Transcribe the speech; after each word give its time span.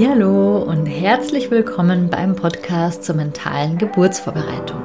Hallo 0.00 0.62
und 0.62 0.86
herzlich 0.86 1.50
willkommen 1.50 2.08
beim 2.08 2.34
Podcast 2.34 3.04
zur 3.04 3.14
mentalen 3.14 3.76
Geburtsvorbereitung. 3.76 4.80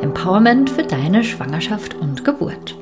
Empowerment 0.00 0.70
für 0.70 0.84
deine 0.84 1.24
Schwangerschaft 1.24 1.96
und 1.96 2.24
Geburt. 2.24 2.76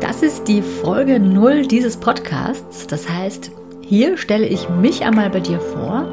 Das 0.00 0.22
ist 0.22 0.48
die 0.48 0.60
Folge 0.60 1.20
0 1.20 1.66
dieses 1.66 1.98
Podcasts. 1.98 2.88
Das 2.88 3.08
heißt, 3.08 3.52
hier 3.80 4.16
stelle 4.18 4.46
ich 4.46 4.68
mich 4.68 5.04
einmal 5.04 5.30
bei 5.30 5.38
dir 5.38 5.60
vor 5.60 6.08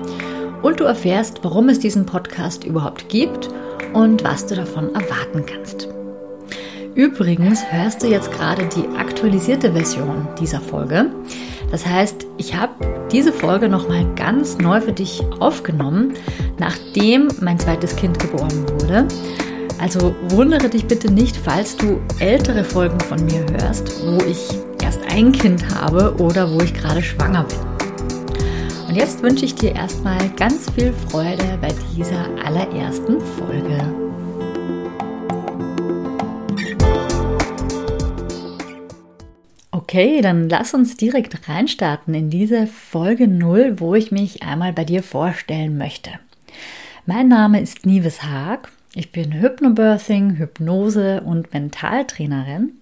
und 0.62 0.80
du 0.80 0.84
erfährst, 0.84 1.40
warum 1.44 1.70
es 1.70 1.80
diesen 1.80 2.06
Podcast 2.06 2.64
überhaupt 2.64 3.10
gibt 3.10 3.50
und 3.94 4.24
was 4.24 4.46
du 4.46 4.56
davon 4.56 4.94
erwarten 4.94 5.46
kannst. 5.48 5.90
Übrigens 6.94 7.72
hörst 7.72 8.04
du 8.04 8.08
jetzt 8.08 8.32
gerade 8.32 8.70
die 8.76 8.88
aktualisierte 8.98 9.74
Version 9.74 10.28
dieser 10.40 10.62
Folge. 10.62 11.08
Das 11.72 11.86
heißt, 11.86 12.28
ich 12.38 12.56
habe 12.56 12.97
diese 13.12 13.32
Folge 13.32 13.70
nochmal 13.70 14.06
ganz 14.16 14.58
neu 14.58 14.82
für 14.82 14.94
dich 14.94 15.24
aufgenommen, 15.40 16.14
nachdem 16.60 17.30
mein 17.42 17.60
zweites 17.60 17.96
Kind 17.96 18.20
geboren 18.20 18.66
wurde. 18.70 19.08
Also 19.80 20.16
wundere 20.30 20.70
dich 20.70 20.86
bitte 20.86 21.12
nicht, 21.12 21.38
falls 21.38 21.78
du 21.78 22.00
ältere 22.20 22.64
Folgen 22.64 23.00
von 23.00 23.24
mir 23.26 23.46
hörst, 23.52 24.02
wo 24.06 24.18
ich 24.26 24.50
erst 24.84 25.02
ein 25.10 25.32
Kind 25.32 25.64
habe 25.76 26.16
oder 26.20 26.52
wo 26.52 26.62
ich 26.62 26.74
gerade 26.74 27.04
schwanger 27.04 27.44
bin. 27.44 28.88
Und 28.88 28.96
jetzt 28.96 29.22
wünsche 29.22 29.46
ich 29.46 29.56
dir 29.56 29.76
erstmal 29.76 30.30
ganz 30.38 30.70
viel 30.72 30.94
Freude 31.10 31.58
bei 31.62 31.70
dieser 31.96 32.26
allerersten 32.44 33.20
Folge. 33.20 34.07
Okay, 39.90 40.20
dann 40.20 40.50
lass 40.50 40.74
uns 40.74 40.98
direkt 40.98 41.48
reinstarten 41.48 42.14
in 42.14 42.30
diese 42.30 42.68
Folge 42.68 43.26
0, 43.26 43.80
wo 43.80 43.96
ich 43.96 44.12
mich 44.12 44.44
einmal 44.44 44.74
bei 44.74 44.84
dir 44.84 45.02
vorstellen 45.02 45.78
möchte. 45.78 46.12
Mein 47.06 47.30
Name 47.30 47.62
ist 47.62 47.86
Nives 47.86 48.22
Haag. 48.22 48.70
Ich 48.96 49.14
bin 49.14 49.32
Hypnobirthing, 49.32 50.36
Hypnose 50.40 51.22
und 51.22 51.54
Mentaltrainerin. 51.54 52.74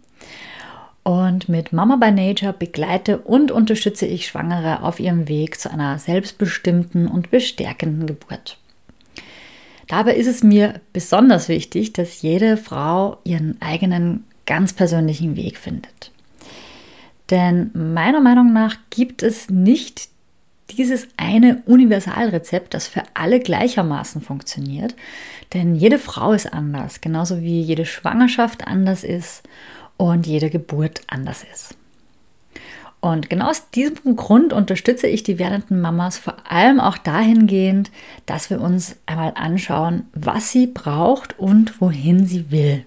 Und 1.03 1.47
mit 1.47 1.71
Mama 1.71 1.97
by 1.97 2.09
Nature 2.09 2.53
begleite 2.53 3.19
und 3.19 3.51
unterstütze 3.51 4.07
ich 4.07 4.25
Schwangere 4.25 4.81
auf 4.81 4.99
ihrem 4.99 5.27
Weg 5.27 5.59
zu 5.59 5.69
einer 5.69 5.99
selbstbestimmten 5.99 7.07
und 7.07 7.29
bestärkenden 7.29 8.07
Geburt. 8.07 8.57
Dabei 9.87 10.15
ist 10.15 10.25
es 10.25 10.41
mir 10.41 10.81
besonders 10.91 11.49
wichtig, 11.49 11.93
dass 11.93 12.23
jede 12.23 12.57
Frau 12.57 13.19
ihren 13.23 13.61
eigenen 13.61 14.23
ganz 14.47 14.73
persönlichen 14.73 15.35
Weg 15.35 15.59
findet. 15.59 16.11
Denn 17.29 17.71
meiner 17.73 18.21
Meinung 18.21 18.53
nach 18.53 18.75
gibt 18.89 19.23
es 19.23 19.49
nicht 19.49 20.09
dieses 20.71 21.07
eine 21.17 21.61
Universalrezept, 21.65 22.73
das 22.73 22.87
für 22.87 23.03
alle 23.13 23.39
gleichermaßen 23.39 24.21
funktioniert. 24.21 24.95
Denn 25.53 25.75
jede 25.75 25.99
Frau 25.99 26.33
ist 26.33 26.51
anders, 26.51 27.01
genauso 27.01 27.41
wie 27.41 27.61
jede 27.61 27.85
Schwangerschaft 27.85 28.67
anders 28.67 29.03
ist 29.03 29.43
und 29.97 30.27
jede 30.27 30.49
Geburt 30.49 31.01
anders 31.07 31.45
ist. 31.53 31.75
Und 32.99 33.29
genau 33.29 33.49
aus 33.51 33.69
diesem 33.69 34.15
Grund 34.15 34.51
unterstütze 34.51 35.05
ich 35.05 35.21
die 35.21 35.37
werdenden 35.37 35.79
Mamas 35.79 36.17
vor 36.17 36.37
allem 36.49 36.79
auch 36.79 36.97
dahingehend, 36.97 37.91
dass 38.25 38.49
wir 38.49 38.59
uns 38.59 38.95
einmal 39.05 39.33
anschauen, 39.35 40.07
was 40.13 40.49
sie 40.49 40.65
braucht 40.65 41.37
und 41.37 41.79
wohin 41.81 42.25
sie 42.25 42.49
will. 42.49 42.83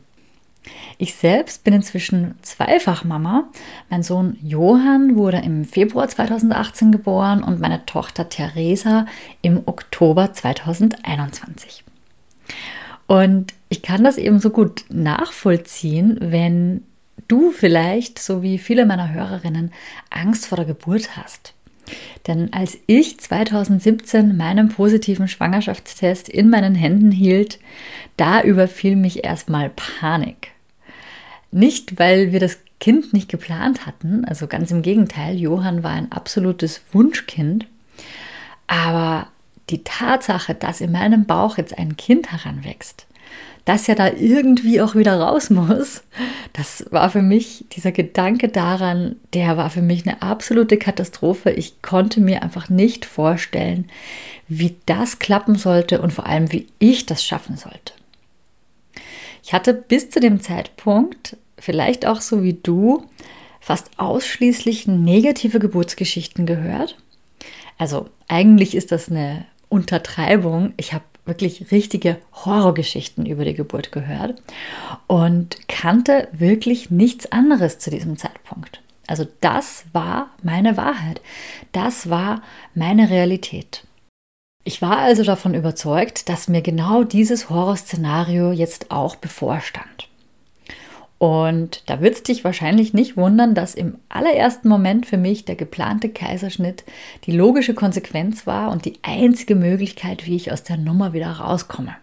Ich 0.98 1.14
selbst 1.14 1.64
bin 1.64 1.74
inzwischen 1.74 2.34
zweifach 2.42 3.04
Mama. 3.04 3.48
Mein 3.88 4.02
Sohn 4.02 4.36
Johann 4.42 5.16
wurde 5.16 5.38
im 5.38 5.64
Februar 5.64 6.08
2018 6.08 6.90
geboren 6.90 7.42
und 7.42 7.60
meine 7.60 7.86
Tochter 7.86 8.28
Theresa 8.28 9.06
im 9.42 9.62
Oktober 9.66 10.32
2021. 10.32 11.84
Und 13.06 13.54
ich 13.68 13.82
kann 13.82 14.04
das 14.04 14.18
eben 14.18 14.40
so 14.40 14.50
gut 14.50 14.84
nachvollziehen, 14.88 16.18
wenn 16.20 16.82
du 17.26 17.50
vielleicht, 17.50 18.18
so 18.18 18.42
wie 18.42 18.58
viele 18.58 18.86
meiner 18.86 19.12
Hörerinnen, 19.12 19.72
Angst 20.10 20.46
vor 20.46 20.56
der 20.56 20.66
Geburt 20.66 21.16
hast. 21.16 21.54
Denn 22.26 22.52
als 22.52 22.78
ich 22.86 23.18
2017 23.18 24.36
meinen 24.36 24.68
positiven 24.68 25.28
Schwangerschaftstest 25.28 26.28
in 26.28 26.50
meinen 26.50 26.74
Händen 26.74 27.10
hielt, 27.10 27.58
da 28.16 28.42
überfiel 28.42 28.96
mich 28.96 29.24
erstmal 29.24 29.70
Panik. 29.70 30.52
Nicht, 31.50 31.98
weil 31.98 32.32
wir 32.32 32.40
das 32.40 32.58
Kind 32.80 33.12
nicht 33.12 33.28
geplant 33.28 33.86
hatten, 33.86 34.24
also 34.24 34.46
ganz 34.46 34.70
im 34.70 34.82
Gegenteil, 34.82 35.36
Johann 35.36 35.82
war 35.82 35.92
ein 35.92 36.12
absolutes 36.12 36.80
Wunschkind, 36.92 37.66
aber 38.66 39.28
die 39.70 39.82
Tatsache, 39.82 40.54
dass 40.54 40.80
in 40.80 40.92
meinem 40.92 41.24
Bauch 41.24 41.58
jetzt 41.58 41.76
ein 41.76 41.96
Kind 41.96 42.30
heranwächst, 42.30 43.06
das 43.64 43.86
ja 43.86 43.94
da 43.94 44.08
irgendwie 44.08 44.80
auch 44.80 44.94
wieder 44.94 45.20
raus 45.20 45.50
muss, 45.50 46.02
das 46.54 46.86
war 46.90 47.10
für 47.10 47.20
mich, 47.20 47.66
dieser 47.72 47.92
Gedanke 47.92 48.48
daran, 48.48 49.16
der 49.34 49.56
war 49.56 49.68
für 49.68 49.82
mich 49.82 50.06
eine 50.06 50.22
absolute 50.22 50.78
Katastrophe. 50.78 51.50
Ich 51.50 51.82
konnte 51.82 52.20
mir 52.20 52.42
einfach 52.42 52.70
nicht 52.70 53.04
vorstellen, 53.04 53.90
wie 54.48 54.76
das 54.86 55.18
klappen 55.18 55.56
sollte 55.56 56.00
und 56.00 56.12
vor 56.12 56.26
allem, 56.26 56.50
wie 56.50 56.66
ich 56.78 57.04
das 57.04 57.22
schaffen 57.22 57.56
sollte. 57.56 57.92
Ich 59.48 59.54
hatte 59.54 59.72
bis 59.72 60.10
zu 60.10 60.20
dem 60.20 60.42
Zeitpunkt, 60.42 61.38
vielleicht 61.58 62.04
auch 62.04 62.20
so 62.20 62.42
wie 62.42 62.52
du, 62.52 63.06
fast 63.60 63.88
ausschließlich 63.96 64.86
negative 64.86 65.58
Geburtsgeschichten 65.58 66.44
gehört. 66.44 66.98
Also 67.78 68.10
eigentlich 68.28 68.74
ist 68.74 68.92
das 68.92 69.10
eine 69.10 69.46
Untertreibung. 69.70 70.74
Ich 70.76 70.92
habe 70.92 71.04
wirklich 71.24 71.72
richtige 71.72 72.18
Horrorgeschichten 72.44 73.24
über 73.24 73.46
die 73.46 73.54
Geburt 73.54 73.90
gehört 73.90 74.34
und 75.06 75.66
kannte 75.66 76.28
wirklich 76.32 76.90
nichts 76.90 77.32
anderes 77.32 77.78
zu 77.78 77.88
diesem 77.88 78.18
Zeitpunkt. 78.18 78.82
Also 79.06 79.26
das 79.40 79.86
war 79.94 80.28
meine 80.42 80.76
Wahrheit. 80.76 81.22
Das 81.72 82.10
war 82.10 82.42
meine 82.74 83.08
Realität. 83.08 83.87
Ich 84.68 84.82
war 84.82 84.98
also 84.98 85.24
davon 85.24 85.54
überzeugt, 85.54 86.28
dass 86.28 86.46
mir 86.46 86.60
genau 86.60 87.02
dieses 87.02 87.48
Horrorszenario 87.48 88.52
jetzt 88.52 88.90
auch 88.90 89.16
bevorstand. 89.16 90.10
Und 91.16 91.82
da 91.86 92.02
wird 92.02 92.16
es 92.16 92.22
dich 92.22 92.44
wahrscheinlich 92.44 92.92
nicht 92.92 93.16
wundern, 93.16 93.54
dass 93.54 93.74
im 93.74 93.96
allerersten 94.10 94.68
Moment 94.68 95.06
für 95.06 95.16
mich 95.16 95.46
der 95.46 95.56
geplante 95.56 96.10
Kaiserschnitt 96.10 96.84
die 97.24 97.32
logische 97.32 97.72
Konsequenz 97.72 98.46
war 98.46 98.70
und 98.70 98.84
die 98.84 98.98
einzige 99.00 99.54
Möglichkeit, 99.54 100.26
wie 100.26 100.36
ich 100.36 100.52
aus 100.52 100.64
der 100.64 100.76
Nummer 100.76 101.14
wieder 101.14 101.30
rauskomme. 101.30 101.96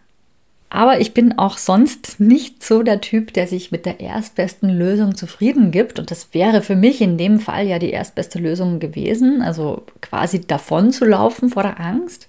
Aber 0.75 0.99
ich 0.99 1.13
bin 1.13 1.37
auch 1.37 1.57
sonst 1.57 2.19
nicht 2.19 2.61
so 2.61 2.83
der 2.83 2.99
Typ, 2.99 3.31
der 3.31 3.47
sich 3.47 3.71
mit 3.71 3.85
der 3.85 4.01
erstbesten 4.01 4.69
Lösung 4.69 5.15
zufrieden 5.15 5.71
gibt. 5.71 5.99
Und 5.99 6.11
das 6.11 6.33
wäre 6.33 6.61
für 6.61 6.75
mich 6.75 6.99
in 6.99 7.17
dem 7.17 7.39
Fall 7.39 7.65
ja 7.65 7.79
die 7.79 7.91
erstbeste 7.91 8.39
Lösung 8.39 8.81
gewesen, 8.81 9.41
also 9.41 9.83
quasi 10.01 10.41
davon 10.41 10.91
zu 10.91 11.05
laufen 11.05 11.47
vor 11.47 11.63
der 11.63 11.79
Angst. 11.79 12.27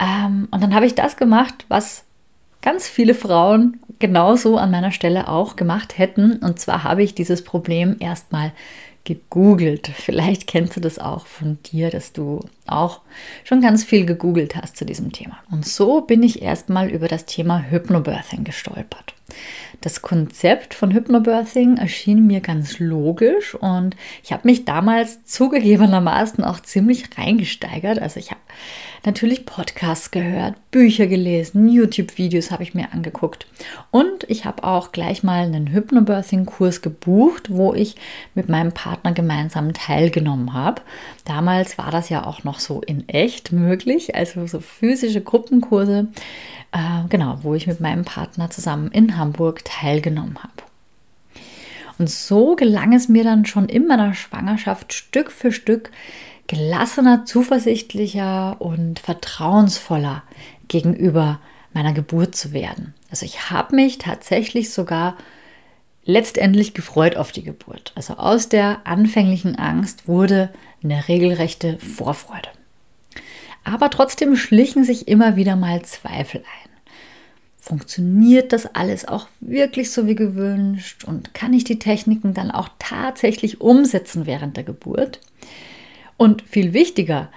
Ähm, 0.00 0.48
und 0.50 0.62
dann 0.62 0.74
habe 0.74 0.86
ich 0.86 0.94
das 0.94 1.18
gemacht, 1.18 1.66
was 1.68 2.04
ganz 2.62 2.88
viele 2.88 3.12
Frauen 3.14 3.80
genauso 3.98 4.56
an 4.56 4.70
meiner 4.70 4.90
Stelle 4.90 5.28
auch 5.28 5.54
gemacht 5.54 5.98
hätten. 5.98 6.38
Und 6.38 6.58
zwar 6.58 6.84
habe 6.84 7.02
ich 7.02 7.14
dieses 7.14 7.44
Problem 7.44 7.96
erstmal 8.00 8.52
gegoogelt. 9.04 9.88
Vielleicht 9.94 10.46
kennst 10.46 10.76
du 10.76 10.80
das 10.80 10.98
auch 10.98 11.26
von 11.26 11.58
dir, 11.64 11.90
dass 11.90 12.14
du 12.14 12.40
auch 12.66 13.00
schon 13.44 13.60
ganz 13.60 13.84
viel 13.84 14.06
gegoogelt 14.06 14.56
hast 14.56 14.76
zu 14.76 14.84
diesem 14.84 15.12
Thema. 15.12 15.38
Und 15.50 15.66
so 15.66 16.00
bin 16.00 16.22
ich 16.22 16.42
erstmal 16.42 16.90
über 16.90 17.08
das 17.08 17.26
Thema 17.26 17.62
Hypnobirthing 17.70 18.44
gestolpert. 18.44 19.14
Das 19.80 20.00
Konzept 20.00 20.74
von 20.74 20.92
Hypnobirthing 20.92 21.76
erschien 21.76 22.26
mir 22.26 22.40
ganz 22.40 22.78
logisch 22.78 23.54
und 23.54 23.96
ich 24.22 24.32
habe 24.32 24.46
mich 24.46 24.64
damals 24.64 25.24
zugegebenermaßen 25.24 26.44
auch 26.44 26.60
ziemlich 26.60 27.18
reingesteigert. 27.18 27.98
Also 27.98 28.20
ich 28.20 28.30
habe 28.30 28.40
natürlich 29.04 29.44
Podcasts 29.44 30.12
gehört, 30.12 30.54
Bücher 30.70 31.08
gelesen, 31.08 31.68
YouTube-Videos 31.68 32.52
habe 32.52 32.62
ich 32.62 32.74
mir 32.74 32.92
angeguckt. 32.92 33.46
Und 33.90 34.24
ich 34.28 34.44
habe 34.44 34.62
auch 34.62 34.92
gleich 34.92 35.24
mal 35.24 35.44
einen 35.44 35.72
Hypnobirthing-Kurs 35.72 36.80
gebucht, 36.80 37.48
wo 37.50 37.74
ich 37.74 37.96
mit 38.34 38.48
meinem 38.48 38.72
Partner 38.72 39.12
gemeinsam 39.12 39.72
teilgenommen 39.72 40.52
habe. 40.52 40.82
Damals 41.24 41.76
war 41.78 41.90
das 41.90 42.08
ja 42.08 42.24
auch 42.24 42.44
noch 42.44 42.60
so 42.64 42.80
in 42.80 43.08
echt 43.08 43.52
möglich, 43.52 44.14
also 44.14 44.46
so 44.46 44.60
physische 44.60 45.20
Gruppenkurse, 45.20 46.08
äh, 46.72 47.08
genau, 47.08 47.38
wo 47.42 47.54
ich 47.54 47.66
mit 47.66 47.80
meinem 47.80 48.04
Partner 48.04 48.50
zusammen 48.50 48.90
in 48.92 49.16
Hamburg 49.16 49.64
teilgenommen 49.64 50.38
habe. 50.38 50.52
Und 51.98 52.10
so 52.10 52.56
gelang 52.56 52.94
es 52.94 53.08
mir 53.08 53.24
dann 53.24 53.44
schon 53.46 53.68
in 53.68 53.86
meiner 53.86 54.14
Schwangerschaft 54.14 54.92
Stück 54.92 55.30
für 55.30 55.52
Stück 55.52 55.90
gelassener, 56.46 57.24
zuversichtlicher 57.24 58.60
und 58.60 58.98
vertrauensvoller 58.98 60.22
gegenüber 60.68 61.40
meiner 61.72 61.92
Geburt 61.92 62.34
zu 62.34 62.52
werden. 62.52 62.94
Also 63.10 63.24
ich 63.24 63.50
habe 63.50 63.76
mich 63.76 63.98
tatsächlich 63.98 64.70
sogar 64.70 65.16
letztendlich 66.04 66.74
gefreut 66.74 67.16
auf 67.16 67.32
die 67.32 67.44
Geburt. 67.44 67.92
Also 67.94 68.14
aus 68.14 68.48
der 68.48 68.86
anfänglichen 68.86 69.56
Angst 69.56 70.08
wurde 70.08 70.50
eine 70.84 71.08
regelrechte 71.08 71.78
Vorfreude. 71.78 72.48
Aber 73.64 73.90
trotzdem 73.90 74.36
schlichen 74.36 74.84
sich 74.84 75.08
immer 75.08 75.36
wieder 75.36 75.56
mal 75.56 75.82
Zweifel 75.82 76.40
ein. 76.40 76.70
Funktioniert 77.58 78.52
das 78.52 78.74
alles 78.74 79.06
auch 79.06 79.28
wirklich 79.40 79.92
so 79.92 80.08
wie 80.08 80.16
gewünscht? 80.16 81.04
Und 81.04 81.32
kann 81.32 81.52
ich 81.52 81.62
die 81.62 81.78
Techniken 81.78 82.34
dann 82.34 82.50
auch 82.50 82.68
tatsächlich 82.80 83.60
umsetzen 83.60 84.26
während 84.26 84.56
der 84.56 84.64
Geburt? 84.64 85.20
Und 86.16 86.42
viel 86.42 86.72
wichtiger, 86.72 87.30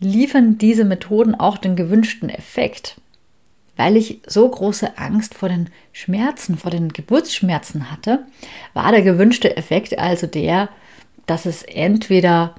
liefern 0.00 0.58
diese 0.58 0.84
Methoden 0.84 1.36
auch 1.36 1.58
den 1.58 1.76
gewünschten 1.76 2.28
Effekt? 2.28 3.00
Weil 3.76 3.96
ich 3.96 4.20
so 4.26 4.48
große 4.48 4.98
Angst 4.98 5.36
vor 5.36 5.48
den 5.48 5.70
Schmerzen, 5.92 6.58
vor 6.58 6.72
den 6.72 6.88
Geburtsschmerzen 6.88 7.92
hatte, 7.92 8.26
war 8.74 8.90
der 8.90 9.02
gewünschte 9.02 9.56
Effekt 9.56 9.96
also 9.96 10.26
der, 10.26 10.70
dass 11.26 11.46
es 11.46 11.62
entweder 11.62 12.56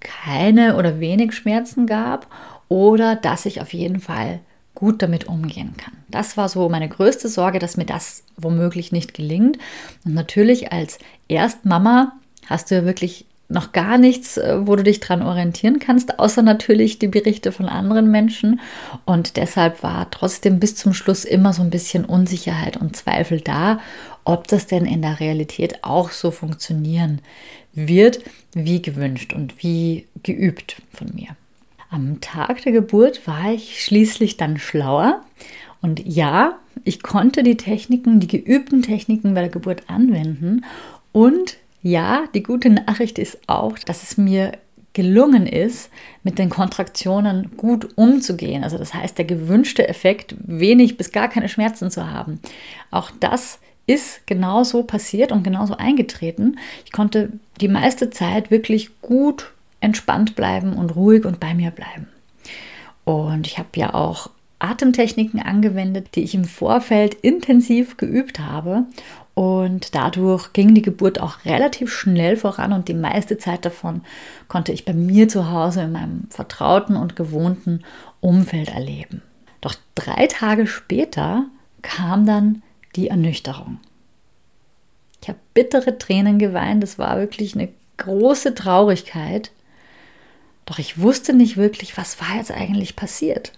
keine 0.00 0.76
oder 0.76 1.00
wenig 1.00 1.34
Schmerzen 1.34 1.86
gab 1.86 2.26
oder 2.68 3.16
dass 3.16 3.46
ich 3.46 3.60
auf 3.60 3.72
jeden 3.72 4.00
Fall 4.00 4.40
gut 4.74 5.02
damit 5.02 5.26
umgehen 5.26 5.74
kann. 5.76 5.94
Das 6.08 6.36
war 6.36 6.48
so 6.48 6.68
meine 6.68 6.88
größte 6.88 7.28
Sorge, 7.28 7.58
dass 7.58 7.76
mir 7.76 7.86
das 7.86 8.22
womöglich 8.36 8.92
nicht 8.92 9.12
gelingt. 9.12 9.58
Und 10.04 10.14
natürlich 10.14 10.72
als 10.72 10.98
Erstmama 11.26 12.12
hast 12.46 12.70
du 12.70 12.76
ja 12.76 12.84
wirklich 12.84 13.26
noch 13.48 13.72
gar 13.72 13.96
nichts, 13.98 14.36
äh, 14.36 14.66
wo 14.66 14.76
du 14.76 14.84
dich 14.84 15.00
dran 15.00 15.22
orientieren 15.22 15.78
kannst, 15.78 16.18
außer 16.18 16.42
natürlich 16.42 16.98
die 16.98 17.08
Berichte 17.08 17.50
von 17.50 17.66
anderen 17.66 18.10
Menschen. 18.10 18.60
Und 19.04 19.36
deshalb 19.36 19.82
war 19.82 20.10
trotzdem 20.10 20.60
bis 20.60 20.76
zum 20.76 20.92
Schluss 20.92 21.24
immer 21.24 21.52
so 21.52 21.62
ein 21.62 21.70
bisschen 21.70 22.04
Unsicherheit 22.04 22.76
und 22.76 22.94
Zweifel 22.94 23.40
da, 23.40 23.80
ob 24.24 24.46
das 24.48 24.66
denn 24.66 24.84
in 24.84 25.02
der 25.02 25.18
Realität 25.20 25.82
auch 25.82 26.10
so 26.10 26.30
funktionieren 26.30 27.20
wird, 27.72 28.20
wie 28.52 28.82
gewünscht 28.82 29.32
und 29.32 29.62
wie 29.62 30.06
geübt 30.22 30.82
von 30.92 31.14
mir. 31.14 31.36
Am 31.90 32.20
Tag 32.20 32.62
der 32.62 32.72
Geburt 32.72 33.26
war 33.26 33.52
ich 33.52 33.82
schließlich 33.82 34.36
dann 34.36 34.58
schlauer 34.58 35.22
und 35.80 36.06
ja, 36.06 36.58
ich 36.84 37.02
konnte 37.02 37.42
die 37.42 37.56
Techniken, 37.56 38.20
die 38.20 38.26
geübten 38.26 38.82
Techniken 38.82 39.34
bei 39.34 39.40
der 39.40 39.50
Geburt 39.50 39.88
anwenden 39.88 40.64
und 41.12 41.56
ja, 41.82 42.24
die 42.34 42.42
gute 42.42 42.70
Nachricht 42.70 43.18
ist 43.18 43.38
auch, 43.46 43.78
dass 43.78 44.02
es 44.02 44.16
mir 44.16 44.52
gelungen 44.92 45.46
ist, 45.46 45.90
mit 46.24 46.38
den 46.38 46.50
Kontraktionen 46.50 47.56
gut 47.56 47.96
umzugehen. 47.96 48.64
Also 48.64 48.78
das 48.78 48.94
heißt, 48.94 49.16
der 49.16 49.26
gewünschte 49.26 49.86
Effekt, 49.86 50.34
wenig 50.40 50.96
bis 50.96 51.12
gar 51.12 51.28
keine 51.28 51.48
Schmerzen 51.48 51.88
zu 51.90 52.10
haben. 52.10 52.40
Auch 52.90 53.12
das 53.20 53.60
ist 53.88 54.26
genauso 54.26 54.84
passiert 54.84 55.32
und 55.32 55.42
genauso 55.42 55.76
eingetreten. 55.76 56.58
Ich 56.84 56.92
konnte 56.92 57.32
die 57.60 57.68
meiste 57.68 58.10
Zeit 58.10 58.50
wirklich 58.50 58.90
gut 59.00 59.52
entspannt 59.80 60.36
bleiben 60.36 60.74
und 60.74 60.94
ruhig 60.94 61.24
und 61.24 61.40
bei 61.40 61.54
mir 61.54 61.70
bleiben. 61.70 62.06
Und 63.04 63.46
ich 63.46 63.58
habe 63.58 63.68
ja 63.76 63.94
auch 63.94 64.30
Atemtechniken 64.58 65.40
angewendet, 65.40 66.08
die 66.14 66.22
ich 66.22 66.34
im 66.34 66.44
Vorfeld 66.44 67.14
intensiv 67.14 67.96
geübt 67.96 68.40
habe. 68.40 68.84
Und 69.34 69.94
dadurch 69.94 70.52
ging 70.52 70.74
die 70.74 70.82
Geburt 70.82 71.20
auch 71.20 71.44
relativ 71.44 71.92
schnell 71.92 72.36
voran 72.36 72.72
und 72.72 72.88
die 72.88 72.94
meiste 72.94 73.38
Zeit 73.38 73.64
davon 73.64 74.02
konnte 74.48 74.72
ich 74.72 74.84
bei 74.84 74.92
mir 74.92 75.28
zu 75.28 75.50
Hause 75.50 75.82
in 75.82 75.92
meinem 75.92 76.26
vertrauten 76.28 76.96
und 76.96 77.16
gewohnten 77.16 77.84
Umfeld 78.20 78.68
erleben. 78.68 79.22
Doch 79.60 79.76
drei 79.94 80.26
Tage 80.26 80.66
später 80.66 81.46
kam 81.82 82.26
dann 82.26 82.62
die 82.96 83.08
Ernüchterung. 83.08 83.80
Ich 85.22 85.28
habe 85.28 85.38
bittere 85.54 85.98
Tränen 85.98 86.38
geweint, 86.38 86.82
es 86.84 86.98
war 86.98 87.18
wirklich 87.18 87.54
eine 87.54 87.68
große 87.96 88.54
Traurigkeit. 88.54 89.50
Doch 90.64 90.78
ich 90.78 91.00
wusste 91.00 91.32
nicht 91.32 91.56
wirklich, 91.56 91.96
was 91.96 92.20
war 92.20 92.36
jetzt 92.36 92.50
eigentlich 92.50 92.96
passiert. 92.96 93.52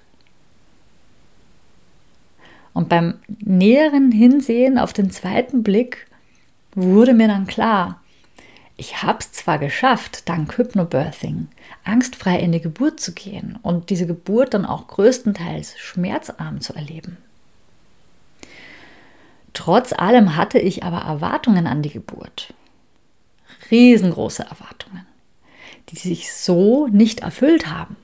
Und 2.73 2.89
beim 2.89 3.15
näheren 3.41 4.13
Hinsehen 4.13 4.79
auf 4.79 4.93
den 4.93 5.11
zweiten 5.11 5.63
Blick 5.63 6.07
wurde 6.75 7.15
mir 7.15 7.29
dann 7.29 7.47
klar, 7.47 8.01
ich 8.77 9.03
habe 9.03 9.19
es 9.19 9.33
zwar 9.33 9.59
geschafft, 9.59 10.29
dank 10.29 10.57
Hypnobirthing, 10.57 11.49
angstfrei 11.85 12.39
in 12.39 12.53
die 12.53 12.63
Geburt 12.63 12.99
zu 12.99 13.13
gehen 13.13 13.59
und 13.61 13.91
diese 13.91 14.07
Geburt 14.07 14.55
dann 14.55 14.65
auch 14.65 14.89
größtenteils 14.89 15.79
schmerzarm 15.79 16.63
zu 16.63 16.75
erleben. 16.75 17.19
Trotz 19.61 19.93
allem 19.93 20.37
hatte 20.37 20.59
ich 20.59 20.85
aber 20.85 21.03
Erwartungen 21.03 21.67
an 21.67 21.83
die 21.83 21.91
Geburt. 21.91 22.55
Riesengroße 23.71 24.43
Erwartungen, 24.43 25.07
die 25.91 25.97
sich 25.97 26.33
so 26.33 26.87
nicht 26.87 27.21
erfüllt 27.21 27.67
haben. 27.67 27.97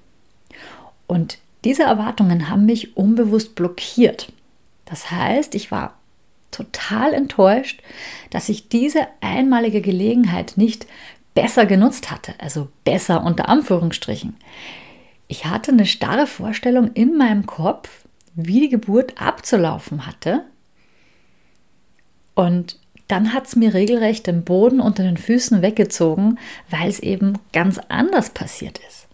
Und 1.07 1.39
diese 1.65 1.85
Erwartungen 1.85 2.51
haben 2.51 2.67
mich 2.67 2.99
unbewusst 2.99 3.55
blockiert. 3.55 4.31
Das 4.85 5.11
heißt, 5.11 5.55
ich 5.55 5.71
war 5.71 5.95
total 6.51 7.15
enttäuscht, 7.15 7.81
dass 8.29 8.51
ich 8.51 8.69
diese 8.69 9.07
einmalige 9.23 9.81
Gelegenheit 9.81 10.59
nicht 10.59 10.87
besser 11.33 11.65
genutzt 11.65 12.11
hatte, 12.11 12.35
also 12.37 12.69
besser 12.85 13.25
unter 13.25 13.49
Anführungsstrichen. 13.49 14.37
Ich 15.27 15.47
hatte 15.47 15.73
eine 15.73 15.87
starre 15.87 16.27
Vorstellung 16.27 16.93
in 16.93 17.17
meinem 17.17 17.47
Kopf, 17.47 18.05
wie 18.35 18.61
die 18.61 18.69
Geburt 18.69 19.19
abzulaufen 19.19 20.07
hatte 20.07 20.45
und 22.37 22.79
dann 23.09 23.33
hat 23.33 23.47
es 23.47 23.57
mir 23.57 23.75
regelrecht 23.75 24.27
den 24.29 24.45
Boden 24.45 24.81
unter 24.81 25.03
den 25.03 25.17
Füßen 25.17 25.63
weggezogen, 25.63 26.39
weil 26.71 26.89
es 26.89 27.01
eben 27.01 27.39
ganz 27.53 27.81
anders 27.89 28.31
passiert 28.31 28.81
ist. 28.87 29.07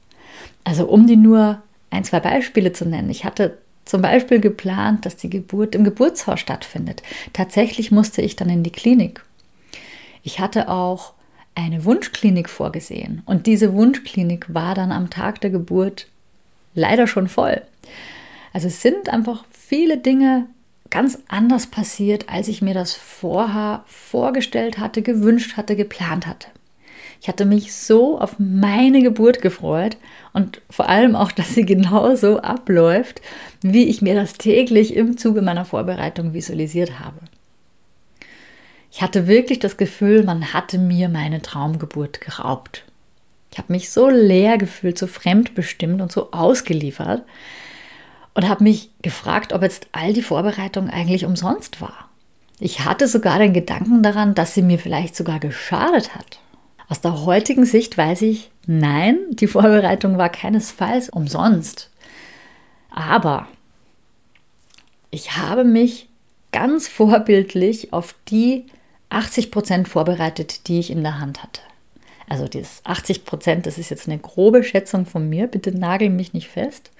Also 0.65 0.87
um 0.87 1.07
die 1.07 1.17
nur 1.17 1.63
ein, 1.91 2.05
zwei 2.05 2.21
Beispiele 2.21 2.73
zu 2.73 2.85
nennen. 2.85 3.11
Ich 3.11 3.25
hatte 3.25 3.59
zum 3.85 4.03
Beispiel 4.03 4.41
geplant, 4.41 5.07
dass 5.07 5.17
die 5.17 5.31
Geburt 5.31 5.75
im 5.75 5.85
Geburtshaus 5.85 6.41
stattfindet. 6.41 7.03
Tatsächlich 7.33 7.91
musste 7.91 8.23
ich 8.23 8.37
dann 8.37 8.49
in 8.49 8.63
die 8.63 8.71
Klinik. 8.71 9.25
Ich 10.23 10.41
hatte 10.41 10.69
auch 10.69 11.13
eine 11.55 11.85
Wunschklinik 11.85 12.49
vorgesehen 12.49 13.23
und 13.27 13.47
diese 13.47 13.73
Wunschklinik 13.75 14.55
war 14.55 14.75
dann 14.75 14.91
am 14.91 15.11
Tag 15.11 15.41
der 15.43 15.51
Geburt 15.51 16.07
leider 16.75 17.07
schon 17.07 17.29
voll. 17.29 17.61
Also 18.53 18.69
es 18.69 18.81
sind 18.81 19.11
einfach 19.11 19.45
viele 19.51 19.99
Dinge 19.99 20.47
ganz 20.93 21.19
anders 21.27 21.67
passiert, 21.67 22.29
als 22.29 22.49
ich 22.49 22.61
mir 22.61 22.75
das 22.75 22.95
vorher 22.95 23.83
vorgestellt 23.87 24.79
hatte, 24.79 25.01
gewünscht 25.01 25.57
hatte, 25.57 25.75
geplant 25.75 26.27
hatte. 26.27 26.49
Ich 27.23 27.29
hatte 27.29 27.47
mich 27.47 27.73
so 27.73 28.21
auf 28.21 28.35
meine 28.39 29.01
Geburt 29.01 29.41
gefreut 29.41 29.97
und 30.35 30.61
vor 30.69 30.89
allem 30.89 31.17
auch, 31.17 31.33
dass 31.33 31.55
sie 31.55 31.65
genau 31.65 32.15
so 32.15 32.41
abläuft, 32.41 33.23
wie 33.63 33.85
ich 33.89 34.03
mir 34.03 34.15
das 34.15 34.35
täglich 34.35 34.95
im 34.95 35.17
Zuge 35.17 35.41
meiner 35.41 35.65
Vorbereitung 35.65 36.35
visualisiert 36.35 37.01
habe. 37.01 37.21
Ich 38.91 39.01
hatte 39.01 39.27
wirklich 39.27 39.59
das 39.59 39.79
Gefühl, 39.79 40.23
man 40.25 40.53
hatte 40.53 40.77
mir 40.77 41.09
meine 41.09 41.41
Traumgeburt 41.41 42.21
geraubt. 42.21 42.85
Ich 43.51 43.57
habe 43.57 43.73
mich 43.73 43.91
so 43.91 44.11
leer 44.11 44.59
gefühlt, 44.59 44.99
so 44.99 45.07
fremdbestimmt 45.07 46.03
und 46.03 46.13
so 46.13 46.33
ausgeliefert, 46.33 47.23
und 48.35 48.49
habe 48.49 48.65
mich 48.65 48.91
gefragt, 49.03 49.53
ob 49.53 49.63
jetzt 49.63 49.89
all 49.93 50.13
die 50.13 50.23
Vorbereitung 50.23 50.89
eigentlich 50.89 51.25
umsonst 51.25 51.81
war. 51.81 52.09
Ich 52.59 52.85
hatte 52.85 53.09
sogar 53.09 53.39
den 53.39 53.53
Gedanken 53.53 54.03
daran, 54.03 54.35
dass 54.35 54.55
sie 54.55 54.63
mir 54.63 54.79
vielleicht 54.79 55.17
sogar 55.17 55.41
geschadet 55.41 56.15
hat. 56.15 56.39
Aus 56.89 57.01
der 57.01 57.25
heutigen 57.25 57.65
Sicht 57.65 57.99
weiß 57.99 58.23
ich, 58.23 58.51
nein, 58.67 59.19
die 59.31 59.47
Vorbereitung 59.47 60.19
war 60.19 60.29
keinesfalls 60.29 61.09
umsonst. 61.09 61.91
Aber 62.91 63.49
ich 65.11 65.37
habe 65.37 65.65
mich 65.65 66.09
ganz 66.53 66.89
vorbildlich 66.89 67.93
auf 67.93 68.15
die 68.29 68.67
80 69.09 69.51
Prozent 69.51 69.89
vorbereitet, 69.89 70.69
die 70.69 70.79
ich 70.81 70.91
in 70.91 71.03
der 71.03 71.19
Hand 71.19 71.43
hatte. 71.43 71.61
Also 72.29 72.49
dieses 72.49 72.81
80 72.85 73.25
Prozent, 73.25 73.67
das 73.67 73.77
ist 73.77 73.91
jetzt 73.91 74.09
eine 74.09 74.19
grobe 74.19 74.65
Schätzung 74.65 75.05
von 75.05 75.29
mir, 75.29 75.47
bitte 75.49 75.77
nagel 75.77 76.09
mich 76.09 76.33
nicht 76.33 76.49
fest. 76.49 76.91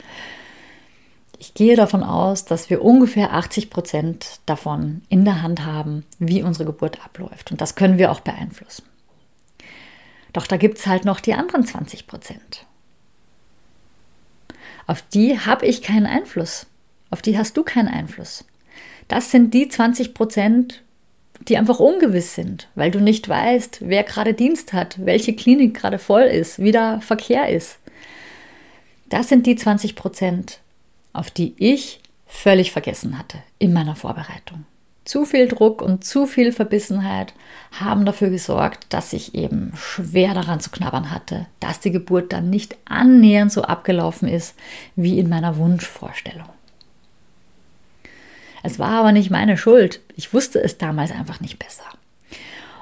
Ich 1.43 1.55
gehe 1.55 1.75
davon 1.75 2.05
aus, 2.05 2.45
dass 2.45 2.71
wir 2.71 2.85
ungefähr 2.85 3.33
80 3.33 3.69
Prozent 3.69 4.39
davon 4.47 5.03
in 5.09 5.25
der 5.25 5.43
Hand 5.43 5.67
haben, 5.67 6.07
wie 6.21 6.45
unsere 6.45 6.67
Geburt 6.67 7.05
abläuft. 7.05 7.51
Und 7.51 7.61
das 7.61 7.75
können 7.75 7.99
wir 7.99 8.13
auch 8.13 8.21
beeinflussen. 8.21 8.85
Doch 10.33 10.47
da 10.47 10.57
gibt 10.57 10.79
es 10.79 10.87
halt 10.87 11.05
noch 11.05 11.19
die 11.19 11.35
anderen 11.35 11.67
20 11.67 12.07
Prozent. 12.07 12.65
Auf 14.87 15.03
die 15.03 15.37
habe 15.37 15.67
ich 15.67 15.83
keinen 15.83 16.07
Einfluss. 16.07 16.67
Auf 17.11 17.23
die 17.23 17.37
hast 17.37 17.57
du 17.57 17.65
keinen 17.65 17.89
Einfluss. 17.89 18.45
Das 19.09 19.33
sind 19.33 19.53
die 19.53 19.67
20 19.67 20.15
Prozent, 20.15 20.85
die 21.49 21.59
einfach 21.59 21.81
ungewiss 21.81 22.37
sind, 22.37 22.69
weil 22.77 22.93
du 22.93 23.01
nicht 23.01 23.29
weißt, 23.29 23.79
wer 23.81 24.05
gerade 24.05 24.35
Dienst 24.35 24.73
hat, 24.73 25.05
welche 25.05 25.35
Klinik 25.35 25.75
gerade 25.75 25.99
voll 25.99 26.23
ist, 26.23 26.61
wie 26.61 26.71
der 26.71 27.01
Verkehr 27.01 27.49
ist. 27.49 27.79
Das 29.09 29.29
sind 29.29 29.45
die 29.45 29.57
20 29.57 29.97
Prozent, 29.97 30.62
auf 31.13 31.31
die 31.31 31.55
ich 31.59 32.01
völlig 32.27 32.73
vergessen 32.73 33.19
hatte 33.19 33.39
in 33.59 33.73
meiner 33.73 33.97
Vorbereitung. 33.97 34.65
Zu 35.05 35.25
viel 35.25 35.49
Druck 35.49 35.83
und 35.83 36.05
zu 36.05 36.27
viel 36.27 36.53
Verbissenheit 36.53 37.35
haben 37.73 38.05
dafür 38.05 38.31
gesorgt, 38.31 38.87
dass 38.91 39.13
ich 39.13 39.35
eben 39.35 39.73
schwer 39.75 40.33
daran 40.33 40.61
zu 40.61 40.71
knabbern 40.71 41.11
hatte, 41.11 41.47
dass 41.59 41.81
die 41.81 41.91
Geburt 41.91 42.33
dann 42.33 42.51
nicht 42.51 42.77
annähernd 42.85 43.51
so 43.51 43.63
abgelaufen 43.63 44.29
ist 44.29 44.55
wie 44.95 45.19
in 45.19 45.29
meiner 45.29 45.57
Wunschvorstellung. 45.57 46.49
Es 48.63 48.79
war 48.79 48.91
aber 48.91 49.11
nicht 49.11 49.31
meine 49.31 49.57
Schuld. 49.57 50.01
Ich 50.17 50.33
wusste 50.33 50.63
es 50.63 50.79
damals 50.79 51.11
einfach 51.11 51.41
nicht 51.41 51.59
besser. 51.59 51.85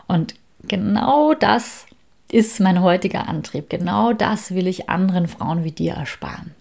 Und 0.07 0.35
genau 0.63 1.33
das 1.33 1.87
ist 2.31 2.61
mein 2.61 2.83
heutiger 2.83 3.29
Antrieb. 3.29 3.71
Genau 3.71 4.13
das 4.13 4.55
will 4.55 4.67
ich 4.67 4.91
anderen 4.91 5.27
Frauen 5.27 5.65
wie 5.65 5.73
dir 5.73 5.95
ersparen. 5.95 6.55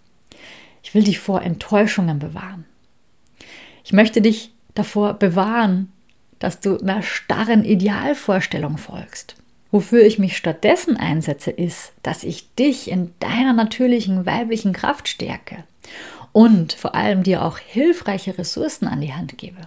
Ich 0.83 0.93
will 0.93 1.03
dich 1.03 1.19
vor 1.19 1.41
Enttäuschungen 1.41 2.19
bewahren. 2.19 2.65
Ich 3.83 3.93
möchte 3.93 4.21
dich 4.21 4.51
davor 4.75 5.13
bewahren, 5.13 5.91
dass 6.39 6.59
du 6.59 6.77
einer 6.77 7.01
starren 7.01 7.65
Idealvorstellung 7.65 8.77
folgst. 8.77 9.35
Wofür 9.71 10.03
ich 10.03 10.17
mich 10.17 10.35
stattdessen 10.37 10.97
einsetze, 10.97 11.51
ist, 11.51 11.91
dass 12.01 12.23
ich 12.23 12.53
dich 12.55 12.89
in 12.89 13.13
deiner 13.19 13.53
natürlichen 13.53 14.25
weiblichen 14.25 14.73
Kraft 14.73 15.07
stärke 15.07 15.63
und 16.31 16.73
vor 16.73 16.95
allem 16.95 17.23
dir 17.23 17.43
auch 17.43 17.57
hilfreiche 17.57 18.37
Ressourcen 18.37 18.87
an 18.87 19.01
die 19.01 19.13
Hand 19.13 19.37
gebe. 19.37 19.57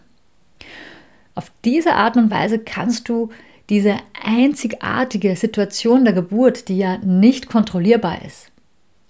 Auf 1.35 1.51
diese 1.65 1.95
Art 1.95 2.17
und 2.17 2.31
Weise 2.31 2.59
kannst 2.59 3.09
du 3.09 3.31
diese 3.69 3.97
einzigartige 4.23 5.35
Situation 5.35 6.05
der 6.05 6.15
Geburt, 6.15 6.69
die 6.69 6.79
ja 6.79 6.99
nicht 6.99 7.49
kontrollierbar 7.49 8.23
ist, 8.23 8.52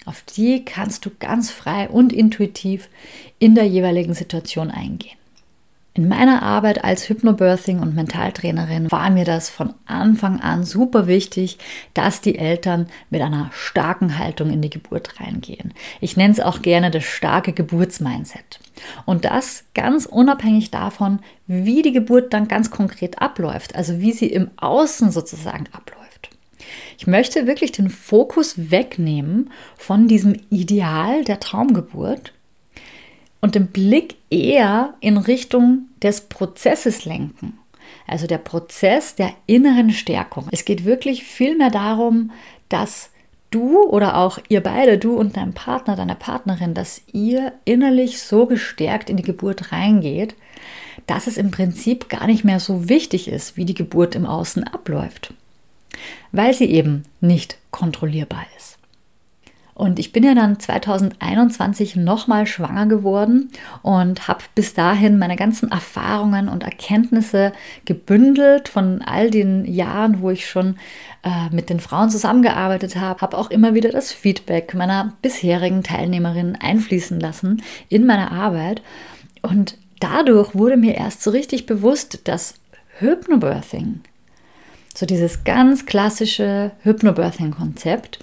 auf 0.06 0.22
die 0.22 0.64
kannst 0.64 1.06
du 1.06 1.10
ganz 1.18 1.50
frei 1.50 1.88
und 1.88 2.12
intuitiv 2.12 2.88
in 3.38 3.54
der 3.54 3.66
jeweiligen 3.66 4.14
Situation 4.14 4.70
eingehen. 4.70 5.16
In 5.94 6.08
meiner 6.08 6.42
Arbeit 6.42 6.84
als 6.84 7.10
Hypnobirthing 7.10 7.80
und 7.80 7.94
Mentaltrainerin 7.94 8.90
war 8.90 9.10
mir 9.10 9.26
das 9.26 9.50
von 9.50 9.74
Anfang 9.84 10.40
an 10.40 10.64
super 10.64 11.06
wichtig, 11.06 11.58
dass 11.92 12.22
die 12.22 12.38
Eltern 12.38 12.86
mit 13.10 13.20
einer 13.20 13.50
starken 13.52 14.16
Haltung 14.18 14.48
in 14.48 14.62
die 14.62 14.70
Geburt 14.70 15.20
reingehen. 15.20 15.74
Ich 16.00 16.16
nenne 16.16 16.32
es 16.32 16.40
auch 16.40 16.62
gerne 16.62 16.90
das 16.90 17.04
starke 17.04 17.52
Geburtsmindset. 17.52 18.58
Und 19.04 19.26
das 19.26 19.64
ganz 19.74 20.06
unabhängig 20.06 20.70
davon, 20.70 21.18
wie 21.46 21.82
die 21.82 21.92
Geburt 21.92 22.32
dann 22.32 22.48
ganz 22.48 22.70
konkret 22.70 23.20
abläuft, 23.20 23.76
also 23.76 24.00
wie 24.00 24.12
sie 24.12 24.28
im 24.28 24.50
Außen 24.56 25.10
sozusagen 25.10 25.66
abläuft. 25.72 26.01
Ich 26.98 27.06
möchte 27.06 27.46
wirklich 27.46 27.72
den 27.72 27.90
Fokus 27.90 28.70
wegnehmen 28.70 29.50
von 29.76 30.08
diesem 30.08 30.36
Ideal 30.50 31.24
der 31.24 31.40
Traumgeburt 31.40 32.32
und 33.40 33.54
den 33.54 33.68
Blick 33.68 34.16
eher 34.30 34.94
in 35.00 35.16
Richtung 35.16 35.88
des 36.02 36.22
Prozesses 36.22 37.04
lenken. 37.04 37.58
Also 38.06 38.26
der 38.26 38.38
Prozess 38.38 39.14
der 39.14 39.32
inneren 39.46 39.90
Stärkung. 39.90 40.48
Es 40.50 40.64
geht 40.64 40.84
wirklich 40.84 41.24
vielmehr 41.24 41.70
darum, 41.70 42.30
dass 42.68 43.10
du 43.50 43.82
oder 43.82 44.16
auch 44.16 44.38
ihr 44.48 44.62
beide, 44.62 44.98
du 44.98 45.14
und 45.16 45.36
dein 45.36 45.52
Partner, 45.52 45.96
deine 45.96 46.14
Partnerin, 46.14 46.74
dass 46.74 47.02
ihr 47.12 47.52
innerlich 47.64 48.20
so 48.20 48.46
gestärkt 48.46 49.10
in 49.10 49.16
die 49.16 49.22
Geburt 49.22 49.72
reingeht, 49.72 50.34
dass 51.06 51.26
es 51.26 51.36
im 51.36 51.50
Prinzip 51.50 52.08
gar 52.08 52.26
nicht 52.26 52.44
mehr 52.44 52.60
so 52.60 52.88
wichtig 52.88 53.28
ist, 53.28 53.56
wie 53.56 53.64
die 53.64 53.74
Geburt 53.74 54.14
im 54.14 54.26
Außen 54.26 54.64
abläuft, 54.64 55.34
weil 56.32 56.54
sie 56.54 56.66
eben 56.66 57.04
nicht 57.20 57.58
kontrollierbar 57.70 58.44
ist. 58.56 58.78
Und 59.74 59.98
ich 59.98 60.12
bin 60.12 60.22
ja 60.22 60.34
dann 60.34 60.60
2021 60.60 61.96
nochmal 61.96 62.46
schwanger 62.46 62.86
geworden 62.86 63.50
und 63.80 64.28
habe 64.28 64.44
bis 64.54 64.74
dahin 64.74 65.18
meine 65.18 65.34
ganzen 65.34 65.72
Erfahrungen 65.72 66.48
und 66.48 66.62
Erkenntnisse 66.62 67.52
gebündelt 67.86 68.68
von 68.68 69.00
all 69.00 69.30
den 69.30 69.64
Jahren, 69.64 70.20
wo 70.20 70.30
ich 70.30 70.46
schon 70.46 70.76
äh, 71.24 71.48
mit 71.50 71.70
den 71.70 71.80
Frauen 71.80 72.10
zusammengearbeitet 72.10 72.96
habe. 72.96 73.22
Habe 73.22 73.38
auch 73.38 73.50
immer 73.50 73.74
wieder 73.74 73.90
das 73.90 74.12
Feedback 74.12 74.74
meiner 74.74 75.14
bisherigen 75.22 75.82
Teilnehmerinnen 75.82 76.56
einfließen 76.60 77.18
lassen 77.18 77.62
in 77.88 78.04
meine 78.04 78.30
Arbeit. 78.30 78.82
Und 79.40 79.78
dadurch 80.00 80.54
wurde 80.54 80.76
mir 80.76 80.96
erst 80.96 81.22
so 81.22 81.30
richtig 81.30 81.64
bewusst, 81.64 82.28
dass 82.28 82.54
Hypnobirthing, 82.98 84.02
so 84.98 85.06
dieses 85.06 85.44
ganz 85.44 85.86
klassische 85.86 86.72
Hypnobirthing-Konzept, 86.82 88.18